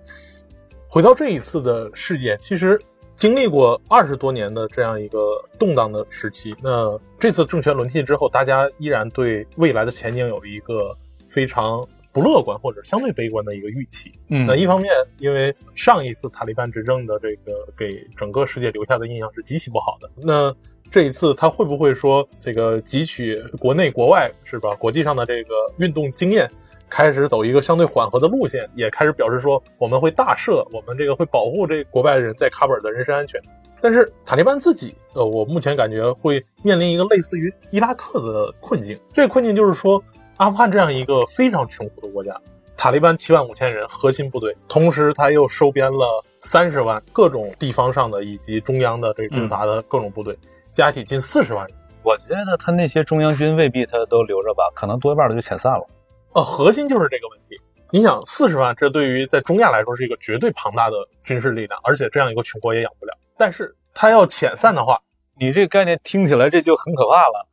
[0.86, 2.78] 回到这一次的事件，其实。
[3.18, 10.96] 经历过二十多年的这样一个动荡的时期，那这次政权轮替之后，大家依然对未来的前景有一个
[11.28, 14.12] 非常不乐观或者相对悲观的一个预期。
[14.28, 20.08] 嗯，那一方面，因为上一次塔利班执政的这个给整个世界留下的印象是极其不好的。
[20.22, 20.54] 那
[20.88, 26.48] 这一次他会不会说这个汲取国内国外是吧国际上的这个运动经验？
[26.88, 33.40] 开始走一个相对缓和的路线，也开始表示说我们会大赦，我们这个会保护这国外人在喀布尔的人身安全。
[33.80, 38.98] 但是塔利班自己，呃，我目前感觉会面临一个类似于伊拉克的困境。
[39.12, 40.02] 这个困境就是说，
[40.36, 42.34] 阿富汗这样一个非常穷苦的国家，
[42.76, 50.36] 塔利班七万五千人核心部队，同时他又收编了三十万各种地方上的以及中央的这个军阀的各种部队，
[50.72, 51.76] 加起近四十万人。
[52.02, 55.86] 我觉得他那些中央军未必他都留着吧，可能多一半的就遣散了。
[56.38, 57.60] 呃，核心就是这个问题。
[57.90, 63.12] 你想，四十万，这对于在中亚来说是一个绝对庞大的军事力量，而且这样一个穷国也养不了。
[63.36, 65.00] 但是他要遣散的话，
[65.36, 67.48] 你这个概念听起来这就很可怕了。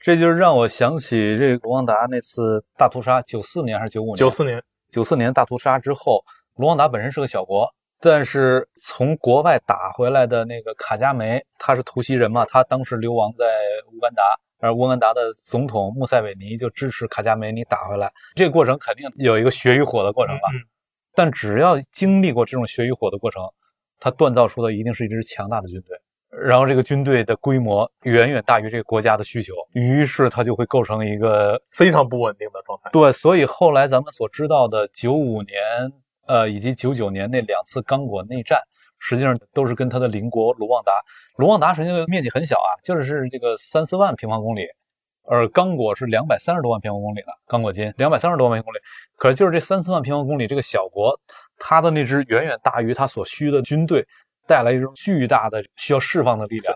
[0.00, 4.16] 这就让我想起这个卢旺达那次大屠杀，九四年还是九五年？
[4.16, 6.20] 九四年，九四年大屠杀之后，
[6.56, 13.44] 卢旺达本身是个小国，但是从国外打回来的那个卡加梅，他是图西人嘛，他当时流亡在
[13.92, 14.22] 乌干达，
[14.64, 20.48] 而乌干达的总统穆塞韦尼就支持卡加梅尼打回来，这个过程肯定有一个血与火的过程吧。
[20.52, 20.60] 嗯
[21.16, 23.40] 但只要经历过这种血与火的过程，
[24.00, 25.96] 他锻造出的一定是一支强大的军队。
[26.28, 32.90] 然后这个军队的规模远远大于这个国家的需求，于是它就会构成一个非常不稳定的状态。
[32.90, 35.62] 对，所以后来咱们所知道的九五年，
[36.26, 38.58] 呃，以及九九年那两次刚果内战，
[39.04, 40.92] 实际上都是跟他的邻国卢旺达。
[41.36, 44.66] 卢旺达实际上面积很小啊，就是这个三四万平方公里，
[45.26, 48.78] 而刚果是两百三十多万平方公里的刚果金，两百三十多万平方公里。
[49.16, 51.14] 可是就是这三四万平方公里这个小国，
[51.58, 54.06] 它的那支远远大于它所需的军队，
[54.46, 56.74] 带来一种巨大的需要释放的力量。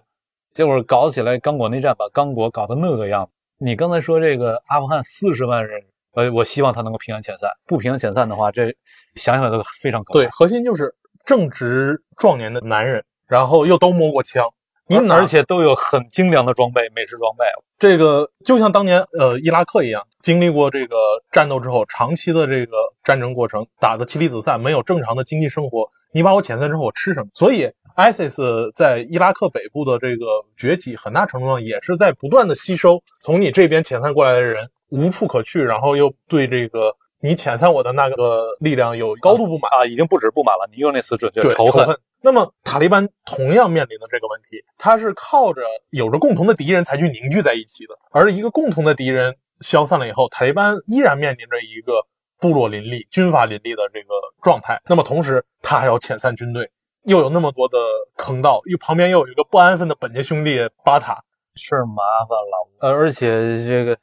[0.52, 3.32] 结果搞起来刚果内战，把刚果搞得那个样子。
[3.58, 5.80] 你刚才说这个阿富汗四十万人，
[6.14, 7.50] 呃，我希望他能够平安遣散。
[7.66, 8.74] 不平安遣散的话，这
[9.14, 10.20] 想想都非常可怕。
[10.20, 10.94] 对，核心就是
[11.28, 14.48] 正值壮年的男人，然后又都摸过枪，
[14.88, 17.44] 你哪而且都有很精良的装备，美式装备。
[17.78, 20.96] 这个就像当年呃伊拉克一样，经历过这个
[21.30, 25.86] 战斗之后，长期的这个战争过程，打得妻离子散，没有正常的经济生活。
[26.14, 27.28] 你把我遣散之后，我吃什么？
[27.34, 30.24] 所以 ISIS 在伊拉克北部的这个
[30.56, 40.68] 崛起，很大程度上也是在不断的吸收从你这边遣散过来的人，无处可去，然后又对这个你遣散我的那个力量有高度不满啊，已经不止不满了。
[40.72, 41.98] 你用那词准确，仇恨。
[42.20, 52.04] 那么塔利班同样面临的这个问题，它是靠着有着共同的敌人才去凝聚在一起的，而一个共同的敌人消散了以后，塔利班依然面临着一个
[52.40, 54.80] 部落林立、军阀林立的这个状态。
[54.86, 56.70] 那么同时，他还要遣散军队，
[57.04, 57.78] 又有那么多的
[58.16, 61.22] 坑道，又旁边又有一个不安分的本家兄弟巴塔，
[61.54, 62.68] 是麻烦了。
[62.80, 63.28] 呃，而且
[63.66, 63.96] 这个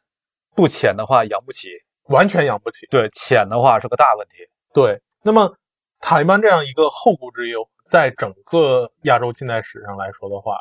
[0.56, 1.68] 不遣的话养不起，
[2.08, 2.88] 完全养不起。
[2.88, 4.34] 对，浅的话是个大问题。
[4.74, 5.56] 对，那么
[6.00, 7.68] 塔利班这样一个后顾之忧。
[7.88, 10.58] 在整个亚洲近代史上来说的话，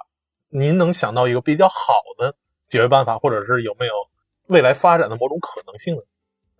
[0.51, 2.35] 您能想到一个比较好的
[2.69, 3.93] 解决办法，或者是有没有
[4.49, 6.03] 未来发展的某种可能性呢？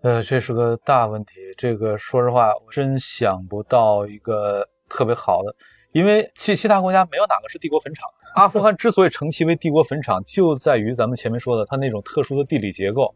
[0.01, 1.35] 呃，这是个大问题。
[1.59, 5.55] 这个说实话，我真想不到一个特别好的，
[5.93, 8.09] 因为其其他国家没有哪个是帝国坟场。
[8.35, 13.15] 阿富汗之所以称其为帝国坟场，就在于咱们前面说的，它那种特殊的地理结构，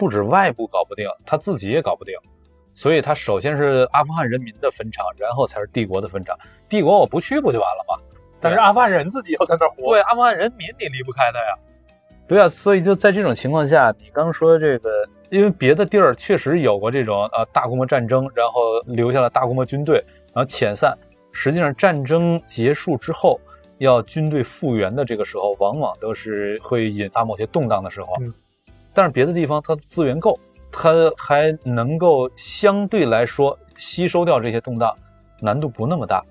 [0.00, 2.14] 不止外部搞不定，他自己也搞不定。
[2.72, 6.34] 所以，他首先是阿富汗人民的坟场，然后才是帝国的坟场。
[6.70, 8.02] 帝国我不去不就完了吗？
[8.40, 9.92] 但是阿富汗人自己要在那活。
[9.92, 11.54] 对，阿富汗人民你离不开的呀。
[12.26, 20.96] 对啊，所以就在这种情况下，你刚说这个，因为别的地儿确实有过这种呃大规模战争，然后留下了大规模军队，然后遣散。
[21.32, 23.38] 实际上，战争结束之后，
[23.78, 28.14] 要军队复原的这个时候，往往都是会引发某些动荡的时候。
[28.20, 28.32] 嗯。
[28.92, 30.38] 但是别的地方它的资源够。
[30.72, 34.96] 它还能够相对来说吸收掉这些动荡，
[35.40, 36.24] 难度不那么大。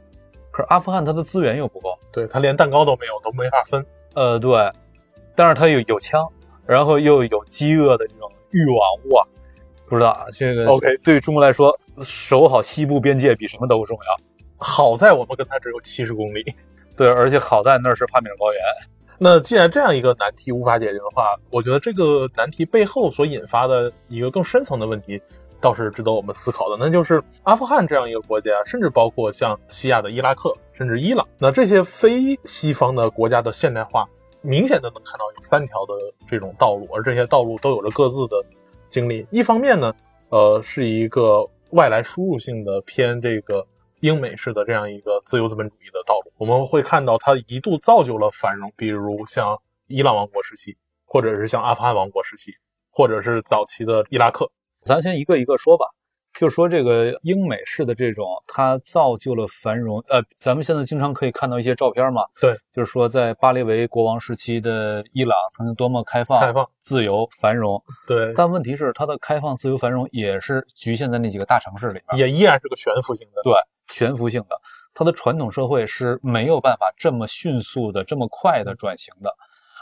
[0.50, 3.86] 可是阿富汗它的资源又不够，对，它连蛋糕都没有，都没法分。
[4.14, 4.72] 呃，对，
[5.36, 6.26] 但是它有有枪，
[6.66, 8.78] 然后又有饥饿的这种欲望，
[9.10, 9.28] 哇，
[9.86, 10.68] 不知道这个。
[10.68, 14.18] OK，对于中国来说，守好西部边界比什么都重要。
[14.58, 16.46] 好在我们跟它只有七十公里，
[16.96, 18.62] 对，而且好在那是帕米尔高原。
[19.22, 25.22] 那既然这样一个难题无法解决的话，我觉得这个难题背后所引发的一个更深层的问题，
[25.60, 26.78] 倒是值得我们思考的。
[26.80, 34.08] 那就是阿富汗这样一个国家，甚至包括像西亚的伊拉克，甚至伊朗，那这些非西方的国家的现代化，
[34.42, 35.94] 明显的能看到有三条的
[36.26, 38.42] 这种道路，而这些道路都有着各自的
[38.88, 39.28] 经历。
[39.32, 39.94] 一方面呢，
[40.30, 43.68] 呃，是一个外来输入性的偏这个。
[44.02, 52.52] 英美式的这样一个自由资本主义的道路，我们会看到它一度造就了繁荣，比如像伊朗王国时期，或者是像阿富汗王国时期，
[52.92, 54.50] 或者是早期的伊拉克。
[54.84, 55.86] 咱先一个一个说吧，
[56.34, 60.02] 就说这个英美式的这种，它造就了繁荣。
[60.08, 67.84] 呃，咱们现在经常可以看到一些照片嘛，对，就是说在巴列维国王时期的伊朗曾经多么开放、开放、自由、繁荣。
[68.08, 73.42] 对，但问题是它的开放、自由、繁荣也是局限在那几个大城市里边，也依然是个悬浮性的。
[73.44, 73.54] 对。
[73.90, 74.60] 悬浮性的，
[74.94, 79.30] 它的传统社会是没有办法这么迅速的、这么快的转型的。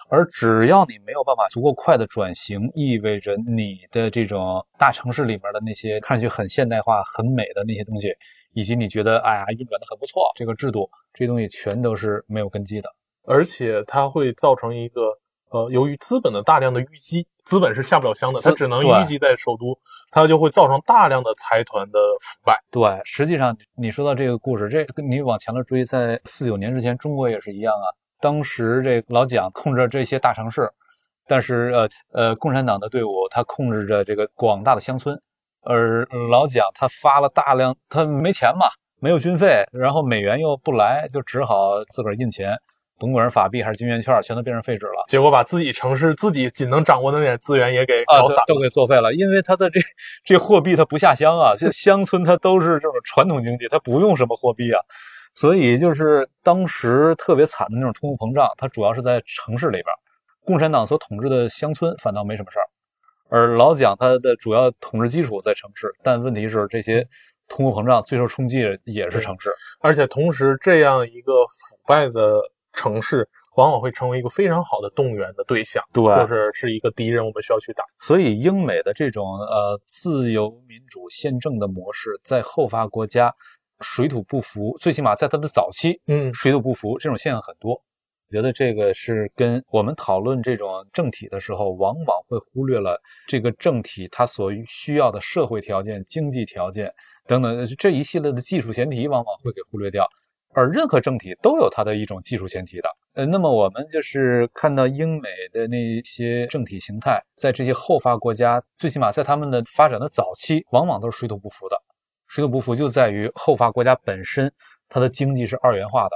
[0.09, 8.15] 而只要你没有办法足够快的转型，意味着你的这种大城市里面的那些看上去很现代化、很美的那些东西，
[8.53, 12.89] 以及你觉得哎呀运转的很不错，这个制度这些东西全都是没有根基的，
[13.25, 15.01] 而且它会造成一个。
[15.51, 19.77] 呃，由于资本的大量的淤积，资本是下不了乡的，它只能淤积在首都，
[20.11, 22.59] 它就会造成大量的财团的腐败。
[22.69, 27.87] 对，实际上你说到这个故事，这你往前了追，在四九年之前，中国也是一样啊。
[28.19, 30.69] 当时这老蒋控制这些大城市，
[31.27, 35.17] 但是呃呃，共产党的队伍他控制着这个广大的乡村，
[35.61, 38.67] 而老蒋他发了大量，他没钱嘛，
[38.99, 42.57] 没有军费，然后美元又不来，就只好自个儿印钱，
[42.99, 45.03] 甭管是法币还是金圆券，全都变成废纸了。
[45.07, 48.43] 结果把自己城市自己仅能掌握的那点资源也给啊，搞散了。
[48.47, 49.79] 都给作废了，因为它的这
[50.23, 54.79] 这货币它不下乡啊，这 乡村它都是这种传统经济，它不用什么货币啊，
[55.33, 59.85] 所以就是当时特别惨的那种通货膨胀，它主要是在城市里边，
[60.43, 62.65] 共产党所统治的乡村反倒没什么事儿，
[63.29, 67.07] 而老蒋他的主要统治基础在城市，但问题是这些
[67.49, 72.41] 通货膨胀最受冲击的也是城市，而且同时，这样一个腐败的
[72.78, 77.84] 城市，往往会成为一个非常好的动员的对象，对或者是一个敌人，我们需要去打。
[77.97, 83.34] 所以英美的这种呃自由民主宪政的模式，在后发国家
[83.82, 87.73] 水土不服，最起码在它的早期嗯，水土不服这种现象很多。
[88.30, 96.93] 我觉得这个是跟我们讨论这种政体的时候，往往会忽略了这个政体它所需要的社会条件、经济条件
[97.25, 100.05] 等等这一系列的技术前提，往往会给忽略掉。
[100.53, 102.89] 而任何政体都有它的一种技术前提的。
[103.13, 111.75] 呃，那么我们就是看到英美的那些政体形态，在这些后发国家，最起码在他们的发展的早期，往往都是水土不服的。
[112.27, 114.51] 水土不服就在于后发国家本身，
[114.89, 116.15] 它的经济是二元化的，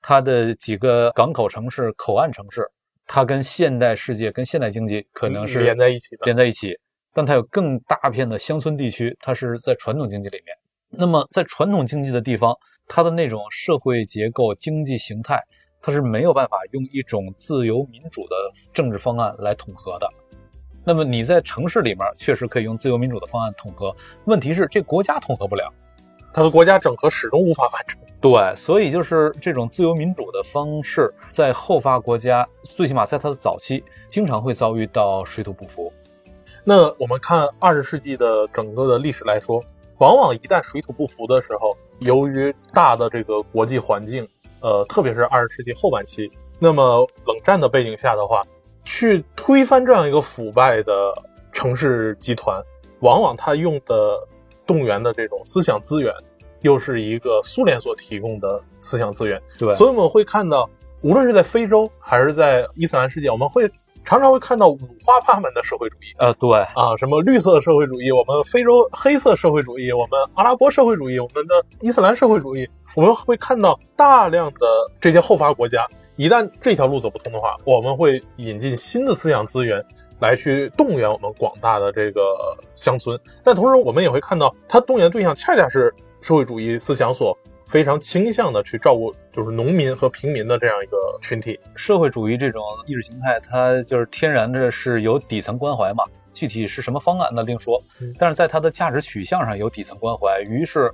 [0.00, 2.66] 它的几个港口城市、口岸城市，
[3.06, 6.24] 它跟现代世界、跟现代经济可能是连在一起的。
[6.24, 6.78] 连在一起，
[7.12, 10.56] 但它有更大片的乡村地区，它是在传统经济里面。
[10.90, 12.56] 那么在传统经济的地方，
[12.88, 15.40] 它的那种社会结构、经济形态，
[15.80, 18.36] 它是没有办法用一种自由民主的
[18.72, 20.10] 政治方案来统合的。
[20.84, 25.70] 那么你在城市里面确实可以用自由民主的方案统合，问题是这国家统合不了。
[26.32, 28.00] 它的国家整合始终无法完成。
[28.20, 35.92] 对，所以就是这种自由民主的方式，在后发国家，最起码在它的早期，经常会遭遇到水土不服。
[36.64, 39.62] 那我们看二十世纪的整个的历史来说，
[39.98, 44.26] 往往一旦水土不服的时候，由于大的这个国际环境，
[44.60, 48.44] 呃，特别是二十世纪后半期，那么冷战的背景下的话，
[48.84, 51.12] 去推翻这样一个腐败的
[51.52, 52.62] 城市集团，
[53.00, 54.16] 往往他用的
[54.66, 56.14] 动员的这种思想资源，
[56.60, 59.40] 又是一个苏联所提供的思想资源。
[59.58, 60.70] 对，所以我们会看到，
[61.00, 63.68] 无论是在非洲还是在伊斯兰世界，我们会
[64.04, 66.14] 常常会看到五花八门的社会主义。
[66.18, 74.66] 呃，对，啊，什么绿色社会主义，我们非洲黑色社会主义，我们阿拉伯社会主义，我们的伊斯兰社会主义，我们会看到大量的
[75.00, 75.86] 这些后发国家，
[76.16, 79.84] 一旦这条路走不通的话，我们会引进新的思想资源
[80.20, 82.20] 来去动员我们广大的这个
[82.74, 83.18] 乡村。
[83.44, 87.36] 但同时，我们也会看到，它动员对象恰恰是社会主义思想所
[87.68, 91.60] 非常倾向的去照顾，就是农民和平民的这样一个群体。
[91.74, 96.02] 社会主义这种意识形态，它就是天然的是有底层关怀嘛。
[96.32, 100.40] 具体是什么方案那另说嗯，但是在它的价值取向上有底层关怀。
[100.48, 100.90] 于是，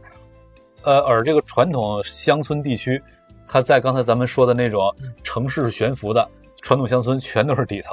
[0.83, 3.01] 呃，而这个传统乡村地区，
[3.47, 6.29] 它在刚才咱们说的那种城市悬浮的
[6.61, 7.93] 传统乡村，全都是底层。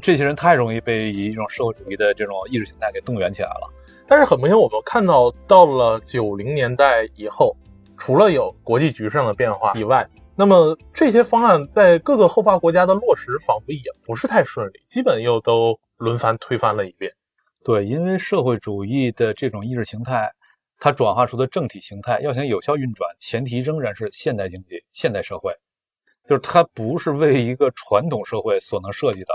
[0.00, 3.68] 这些人太容易被一种社会主义的这种意识形态给动员起来了。
[4.06, 7.56] 但是很明显，我们看到到了九零年代以后，
[8.00, 17.12] 除了有国际局势上的变化以外，那么这些方案在各个后发国家的落实仿佛也不是太顺利，基本又都轮番推翻了一遍。
[17.62, 20.32] 对，因为社会主义的这种意识形态，
[20.78, 25.54] 它转化出的政体形态要想有效运转，前提仍然是现代经济、现代社会，
[26.26, 29.34] 就是它不是为一个传统社会所能设计的。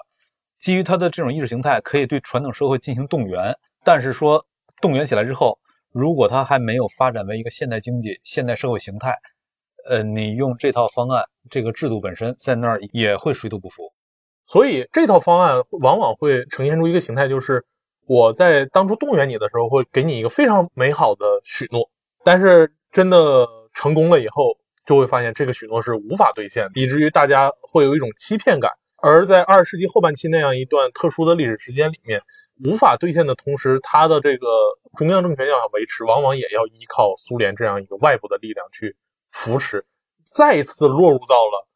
[0.59, 4.43] 基于它的这种意识形态，可以对传统社会进行动员，但是说
[4.81, 5.59] 动员起来之后，
[5.95, 9.17] 如果它还没有发展为一个现代经济、现代社会形态，
[9.87, 13.93] 呃，你用这套方案，这个制度本身在那儿也会水土不服。
[14.45, 17.65] 所以这套方案往往会呈现出一个形态，就是
[18.07, 21.89] 我在当初动员你的时候，会给你一个非常美好的许诺，
[22.25, 28.69] 但是真的成功了以后，就会发现这个许诺是无法兑现的，以至于大家会有一种欺骗感。
[28.97, 32.21] 而在二十世纪后半期那样一段特殊的历史时间里面，
[32.63, 34.47] 无法兑现的同时，它的这个
[34.95, 38.95] 中央政权要想维持，往往也要依靠苏联这样一个外部的力量去
[39.31, 39.85] 扶持，
[40.23, 41.67] 再一次落入到了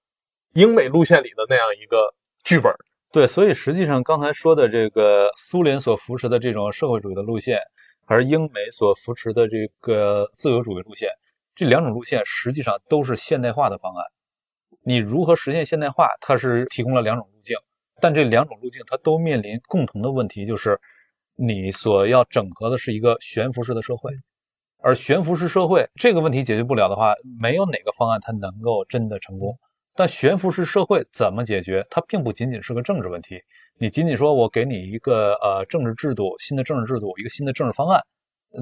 [0.53, 2.13] 英美路线里的那样一个
[2.43, 2.73] 剧本。
[3.11, 7.59] 对，所以实际上刚才说的这个苏联所扶持的这种社会主义的路线，
[8.05, 11.09] 而英美所扶持的这个自由主义路线，
[11.55, 14.05] 这两种路线实际上都是现代化的方案。
[14.83, 16.07] 你如何实现现代化？
[16.21, 17.57] 它是提供了两种路径，
[18.01, 20.79] 但这两种路径它都面临共同的问题，就是
[21.35, 24.11] 你所要整合的是一个悬浮式的社会，
[24.79, 29.57] 而悬浮式社会这个问题解决不了的话，没有哪个方案它能够真的成功。
[29.95, 31.85] 但悬浮式社会怎么解决？
[31.89, 33.41] 它并不仅仅是个政治问题。
[33.77, 38.01] 你仅仅说我给你一个呃政治制度，新的政治制度，一个新的政治方案，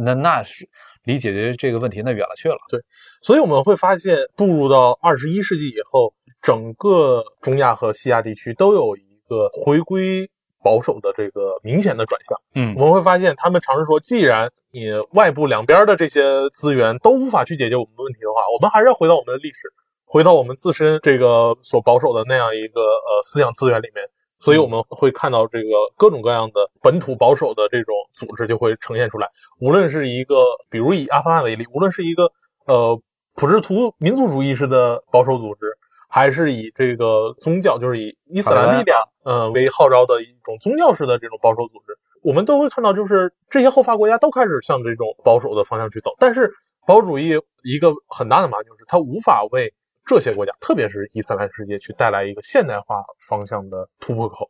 [0.03, 0.67] 那那是
[1.03, 2.57] 离解决这个问题那远了去了。
[2.69, 2.79] 对
[3.21, 10.29] 所以我们会发现，步入到二十一世纪以后，整个中亚和西亚地区都有一个回归
[10.63, 12.37] 保守的这个明显的转向。
[12.55, 19.71] 嗯我们会发现，他们尝试说，既然你外部两边的这些资源都无法去解决我们的问题的话，我们还是要回到我们的历史，
[20.05, 24.03] 回到我们自身这个所保守的那样一个呃思想资源里面。
[24.39, 29.27] 所以我们会看到这个各种各样的本土保守的这种组织就会呈现出来，
[29.59, 32.31] 无论是一个，比如以阿富汗为例，无论是一个
[32.67, 33.01] 呃
[33.33, 35.75] 普什图民族主义式的保守组织，
[36.07, 46.15] 还是以这个宗教，就是以伊斯兰力量呃为号召的一种宗教式的这种保守组织，我们都会看到，就是这些后发国家都开始向这种保守的方向去走。
[46.17, 46.51] 但是
[46.85, 47.33] 保守主义
[47.63, 49.73] 一个很大的麻烦就是它无法为
[50.05, 54.49] 这些国家，特别是伊斯兰世界去带来一个现代化方向的突破口。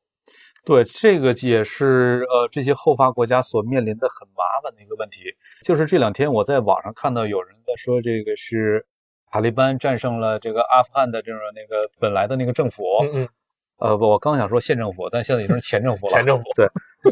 [0.64, 5.22] 对，这个也是呃这些后发国家所面临的很麻烦的一个问题。
[5.64, 8.86] 就是这两天我在网上看到有人在说，这个是
[9.30, 12.84] 塔利班战胜了这个阿富汗的这种那个本来的那个政府。
[13.04, 13.30] 嗯嗯，
[13.78, 16.14] 呃，不，我刚想说县政府，但现在已经是前政府了。
[16.14, 16.68] 前政府对，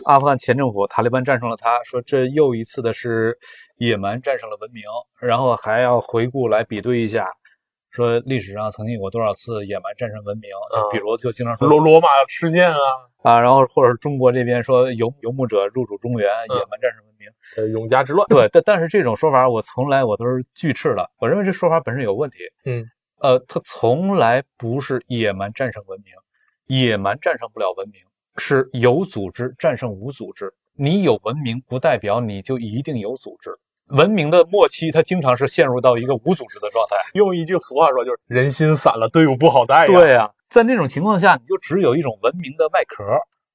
[0.05, 3.38] 阿富汗前政府，塔利班战胜了他，说这又一次的是
[3.78, 4.84] 野蛮战胜了文明，
[5.20, 7.28] 然后还要回顾来比对一下，
[7.91, 12.78] 说历史上曾经有过多少次野蛮战胜文明，就比如就经常说罗罗马事件啊，
[13.26, 17.28] 啊，然后或者是中国这边说游游牧者入主中原，野蛮战胜文明。
[17.57, 18.26] 呃，永嘉之乱。
[18.28, 22.38] 对，但但是这种说法我从来我都是拒斥的，我认为这说法本身有问题。
[22.65, 22.86] 嗯，
[23.19, 26.13] 呃，它从来不是野蛮战胜文明，
[26.67, 27.99] 野蛮战胜不了文明，
[28.38, 30.53] 是有组织战胜无组织。
[30.78, 33.49] 你有文明不代表你就一定有组织。
[33.89, 36.95] 文明的末期，它经常是陷入到一个无组织的状态。
[37.13, 39.93] 用一句俗话说，就是人心散了，队伍不好带呀。
[39.93, 43.03] 对呀、在那种情况下，你就只有一种文明的外壳，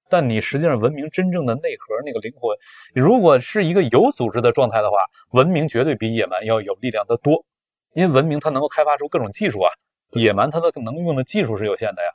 [0.09, 2.57] 但你实际上文明真正的内核那个灵魂，
[2.95, 4.97] 如果是一个有组织的状态的话，
[5.33, 7.45] 文明绝对比野蛮要有力量得多，
[7.95, 9.71] 因为文明它能够开发出各种技术啊，
[10.13, 12.09] 野蛮它的能用的技术是有限的呀。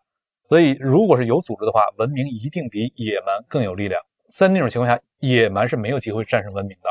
[0.48, 4.00] 所以，如果是有组织的话，文明一定比野蛮更有力量。
[4.30, 6.90] 在那种情况下，野蛮是没有机会战胜文明的。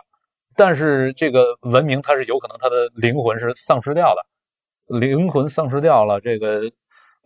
[0.56, 6.62] 但是这个文明它是有可能它的灵魂是丧失掉的，灵魂丧失掉了，这个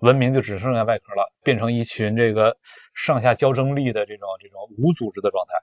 [0.01, 2.57] 文明就只剩下外壳了，变成一群这个
[2.95, 5.55] 上下交争力的这种这种无组织的状态。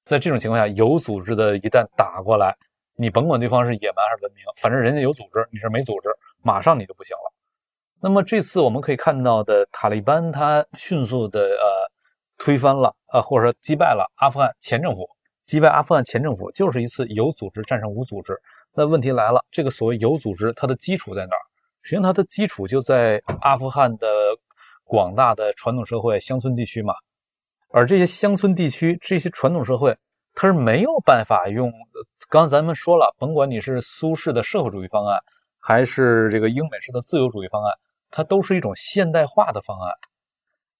[0.00, 2.56] 在这种情况下，有组织的一旦打过来，
[2.96, 6.08] 你甭管对方是野蛮还是文明，反正人家有组织，你是没组织，
[6.42, 7.32] 马上你就不行了。
[8.02, 11.90] 那么这次我们可以看到的，塔利班他迅速的呃
[12.38, 15.06] 推翻了呃或者说击败了阿富汗前政府。
[15.44, 18.38] 击败阿富汗前政府就是一次有组织战胜无组织。
[18.72, 21.42] 那问题来了，这个所谓有组织，它的基础在哪儿？
[21.90, 24.06] 实际上，它的基础就在阿富汗的
[24.84, 26.94] 广大的传统社会乡村地区嘛。
[27.72, 29.96] 而这些乡村地区，这些传统社会，
[30.32, 31.72] 它是没有办法用。
[32.28, 35.18] 刚才咱们说了，甭管你是苏式的社会主义方案，
[35.58, 37.74] 还是这个英美式的自由主义方案，
[38.08, 39.92] 它都是一种现代化的方案。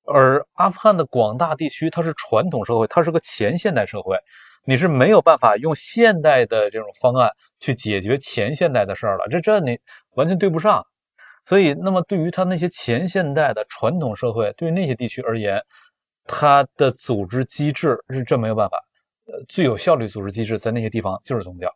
[0.04, 4.16] 而阿富汗的广大地区，它是传统社会，它是个前现代社会。
[4.64, 9.76] 你是没有办法用现代的这种方案去解决前现代的事儿了，这这你
[10.10, 10.86] 完全对不上。
[11.44, 15.60] 所以，那么对于他那些前现代的传统社会，对于那些地区而言，
[16.26, 18.78] 它的组织机制是真没有办法。
[19.26, 21.72] 呃，最有效率组织机制在那些地方就是宗教。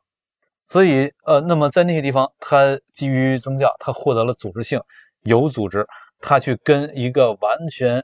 [0.68, 4.80] 所以，呃，那么在那些地方，它基于宗教，它获得了组织性，
[5.22, 5.86] 有组织，
[6.20, 8.02] 它去跟一个完全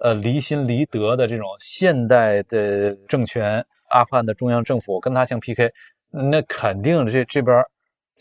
[0.00, 3.64] 呃离心离德的这种现代的政权。
[3.90, 5.70] 阿富汗的中央政府跟他相 PK，
[6.10, 7.62] 那肯定这这边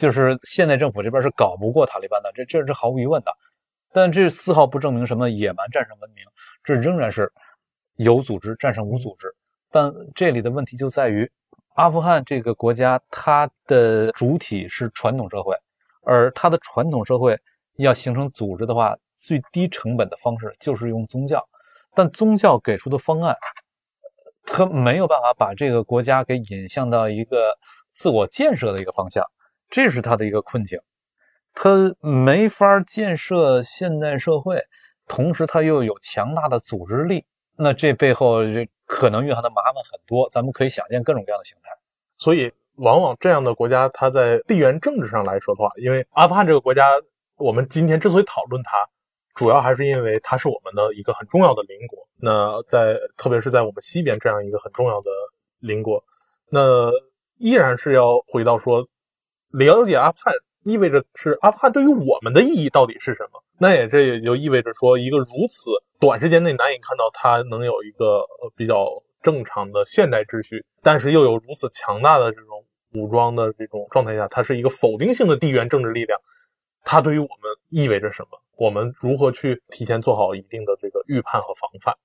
[0.01, 3.31] 就是现代政府这边是搞不过塔利班的，这这是毫无疑问的。
[3.93, 6.25] 但这丝毫不证明什么野蛮战胜文明，
[6.63, 7.31] 这仍然是
[7.97, 9.31] 有组织战胜无组织。
[9.69, 11.31] 但这里的问题就在于，
[11.75, 15.55] 阿富汗这个国家它的主体是传统社会，
[16.01, 17.39] 而它的传统社会
[17.75, 21.47] 要形成组织的话，最低成本的方式就是用宗教，
[21.93, 23.37] 但宗教给出的方案。
[24.47, 27.55] 它没有办法把这个国家给引向到一个
[27.93, 29.23] 自我建设的一个方向，
[29.71, 30.79] 这是他的一个困境。
[31.53, 34.63] 他没法建设现代社会，
[35.07, 37.25] 同时他又有强大的组织力，
[37.57, 40.29] 那这背后这可能蕴含的麻烦很多。
[40.29, 41.71] 咱们可以想见各种各样的形态。
[42.17, 46.87] 所以，往往这样的国家，它在地缘政治上来说的话，因为阿富汗这个国家，
[47.37, 48.87] 我们今天之所以讨论它，
[49.33, 52.07] 主要还是因为它是我们的一个很重要的邻国。
[52.17, 55.09] 那在特别是在我们西边这样一个很重要的
[55.59, 56.03] 邻国，
[56.49, 56.91] 那
[57.39, 58.87] 依然是要回到说，
[59.51, 60.33] 了解阿富汗
[60.63, 63.43] 意味着是阿富汗对于我们的意义到底是什么？
[63.57, 68.23] 那也这也就意味着说，一个如此短时间内难以看到它能有一个
[68.55, 68.87] 比较
[69.21, 76.19] 正常的现代秩序，但是又有如此强大的这种武装的这种状态下，它是一个否定性的地缘政治力量，
[76.83, 78.39] 它对于我们意味着什么？
[78.57, 81.95] 我们如何去提前做好一定的这个预判和防范？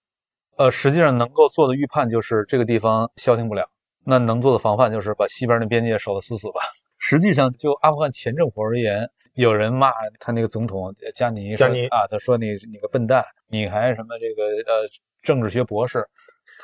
[0.57, 3.69] 呃，实际上能够做的预判就是这个地方消停不了，
[4.05, 6.61] 那能做的防范就是把西边的边界守得死死吧。
[6.99, 14.89] 实际上，就阿富汗前政府而言，有人骂他那个总统加尼，加尼啊，他说你你个笨蛋，你还什么这个呃
[15.23, 16.07] 政治学博士？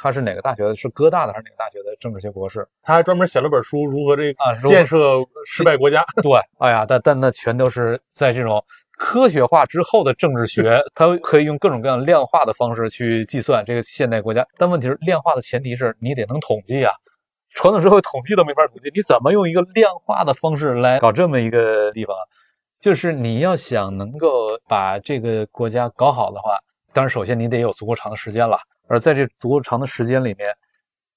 [0.00, 0.74] 他是哪个大学的？
[0.74, 2.66] 是哥大的还是哪个大学的政治学博士？
[2.82, 6.04] 他还专门写了本书，如何这啊建设失败国家。
[6.22, 8.64] 对，哎呀，但但那全都是在这种。
[8.98, 14.46] 科学化之后的政治学， 它可以用各种各样量化的方式去计算这个现代国家。
[14.56, 16.92] 但问题是，量化的前提是你得能统计啊。
[17.54, 22.16] 传统社会统计都没法统计，你怎么用一个量化的方式来搞这么一个地方？
[22.78, 26.56] 就是你要想能够把这个国家搞好的话，
[26.92, 28.58] 当然首先你得有足够长的时间了。
[28.88, 30.52] 而在这足够长的时间里面，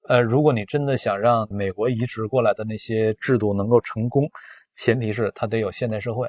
[0.08, 4.30] 呃，如果你真的想让美国移植过来的那些制度能够成功，
[4.74, 6.28] 前提是它得有现代社会。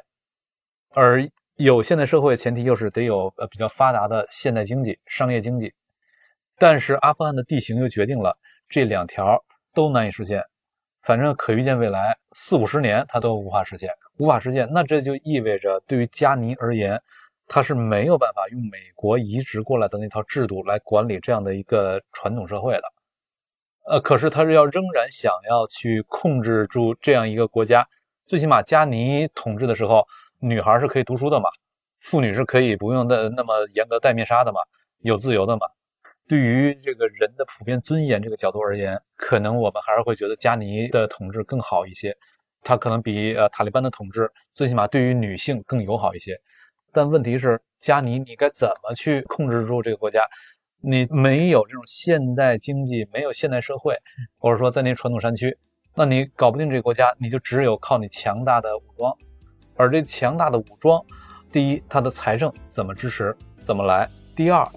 [0.89, 5.71] 而有现代社会，前提又是得有呃比较发达的现代经济、商业经济。
[6.57, 8.35] 但是阿富汗的地形又决定了
[8.67, 9.39] 这两条
[9.77, 10.43] 都难以实现。
[11.03, 14.67] 反正可预见未来四五十年，它都无法实现，无法实现。
[14.71, 16.99] 那这就意味着，对于加尼而言，
[17.47, 22.83] 他是没有办法用美国移植过来的那套制度来管理这样的一个传统社会的。
[23.85, 27.87] 呃，可是他是要仍然想要去控制住这样一个国家，
[28.25, 30.03] 最起码加尼统治的时候。
[30.39, 31.49] 女孩是可以读书的嘛？
[31.99, 34.59] 妇女是可以不用的那么严格戴面纱的嘛？
[34.99, 35.65] 有自由的嘛？
[36.27, 42.15] 对于这个人的普遍尊严这个角度而言，可能我们还是会觉得加尼的统治更好一些。
[42.63, 46.37] 他可能比呃塔利班的统治最起码对于女性更友好一些。
[46.91, 50.21] 但问题是，加尼你该怎么去控制住这个国家？
[50.81, 53.95] 你没有这种现代经济，没有现代社会，
[54.37, 55.57] 或者说在那传统山区，
[55.95, 59.15] 那你搞不定这个国家，你就只有靠你强大的武装。
[59.75, 61.03] 而这强大的武装，
[61.51, 64.09] 第一，它的财政怎么支持，怎么来？
[64.35, 64.67] 第二，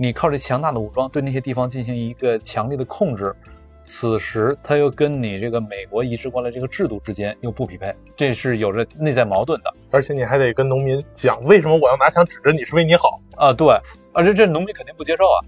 [0.00, 3.34] 你靠着强大的武装对那些地方进行一个强力的控制，
[3.82, 9.74] 此时它又跟你这个美国移植过来这个制度之间又不匹配，这是有着内在矛盾的。
[9.90, 13.52] 而且你还得跟农民讲，为什么我要拿枪指着你是为你好啊？
[13.52, 13.76] 对，
[14.12, 15.42] 而且这农民肯定不接受啊。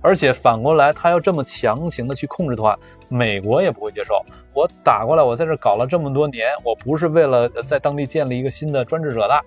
[0.00, 2.76] 而且反过来，他要这么强行的去控制的话，
[3.08, 4.20] 美国也不会接受。
[4.52, 9.40] 我打过来，我在这搞了这么多年，我不是为了在当地建立一个新的专制者的。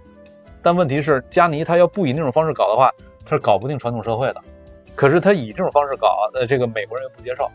[0.62, 2.90] 但问题是，加尼他要不以那种方式搞的话，
[3.26, 4.42] 他是搞不定传统社会的。
[4.96, 7.50] 可是他以这种方式搞，呃，这个美国人又不接受。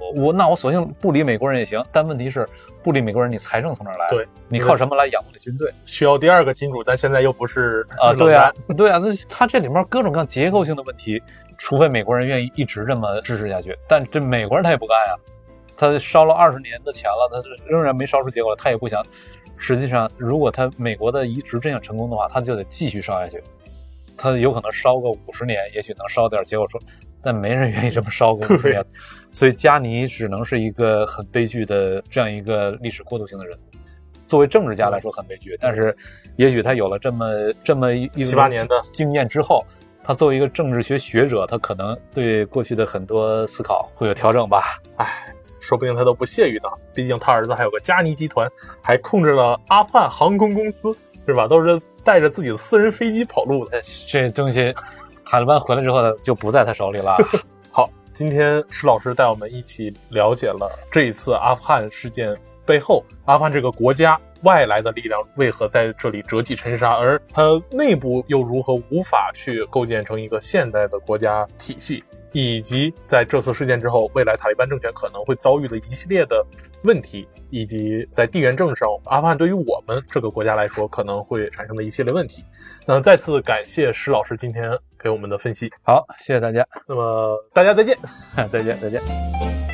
[0.00, 1.84] 我我那我索性不理美国人也行。
[1.90, 2.48] 但问题是，
[2.82, 4.08] 不理美国人，你财政从哪来？
[4.08, 5.70] 对，你靠什么来养活这军队？
[5.84, 8.14] 需要第二个金主，但现在又不是啊？
[8.14, 11.20] 对啊，对啊，那他这里面各种各样结构性的问题。
[11.60, 15.16] 除非美国人愿意一直这么支持下去，但这美国人他也不干呀，
[15.76, 19.04] 他烧了二十年的钱了，他仍然没烧出结果来，他也不想。
[19.56, 23.42] 实际上，如果他美国的移植真想成功的话，他就得继续烧下去，
[24.18, 26.78] 他有可能烧个五十年，也许能烧点结果说，
[27.22, 28.84] 但没人愿意这么烧个五十年，
[29.30, 33.58] 所以加尼只能是一个很悲剧的这样一个历史过渡性的人。
[34.26, 35.96] 作为政治家来说很悲剧，但是
[36.36, 37.26] 也许他有了这么
[37.64, 39.64] 这么一七八年的经验之后。
[40.00, 44.80] 他作为一个政治学学者，他可能对过去的很多思考会有调整吧。
[44.96, 45.06] 唉，
[45.60, 48.50] 说不定他都不屑于当，毕竟他儿子还有个加尼集团，
[48.80, 50.96] 还控制了阿富汗航空公司，
[51.32, 51.46] 是吧？
[51.46, 53.78] 都是带着自己的私人飞机跑路的。
[54.06, 54.72] 这东西，
[55.26, 57.16] 塔利班回来之后呢，就不在他手里了。
[57.70, 64.18] 好，今天施老师带我们一起了解了这一次阿富汗事件背后，阿富汗这个国家。
[64.44, 72.04] 外来的力量为何在这里折戟沉沙，而它内部又如何无法去构建成一个现代的国家体系？
[72.30, 76.46] 以及在这次事件之后，未来塔利班政权可能会遭遇的一系列的
[76.82, 82.44] 问题，以及在地缘政治上，阿富汗对于我们这个国家来说可能会产生的一系列问题。
[82.86, 85.70] 那再次感谢施老师今天给我们的分析。
[85.82, 86.66] 好，谢谢大家。
[86.86, 87.96] 那么大家再见，
[88.50, 89.67] 再见，再见。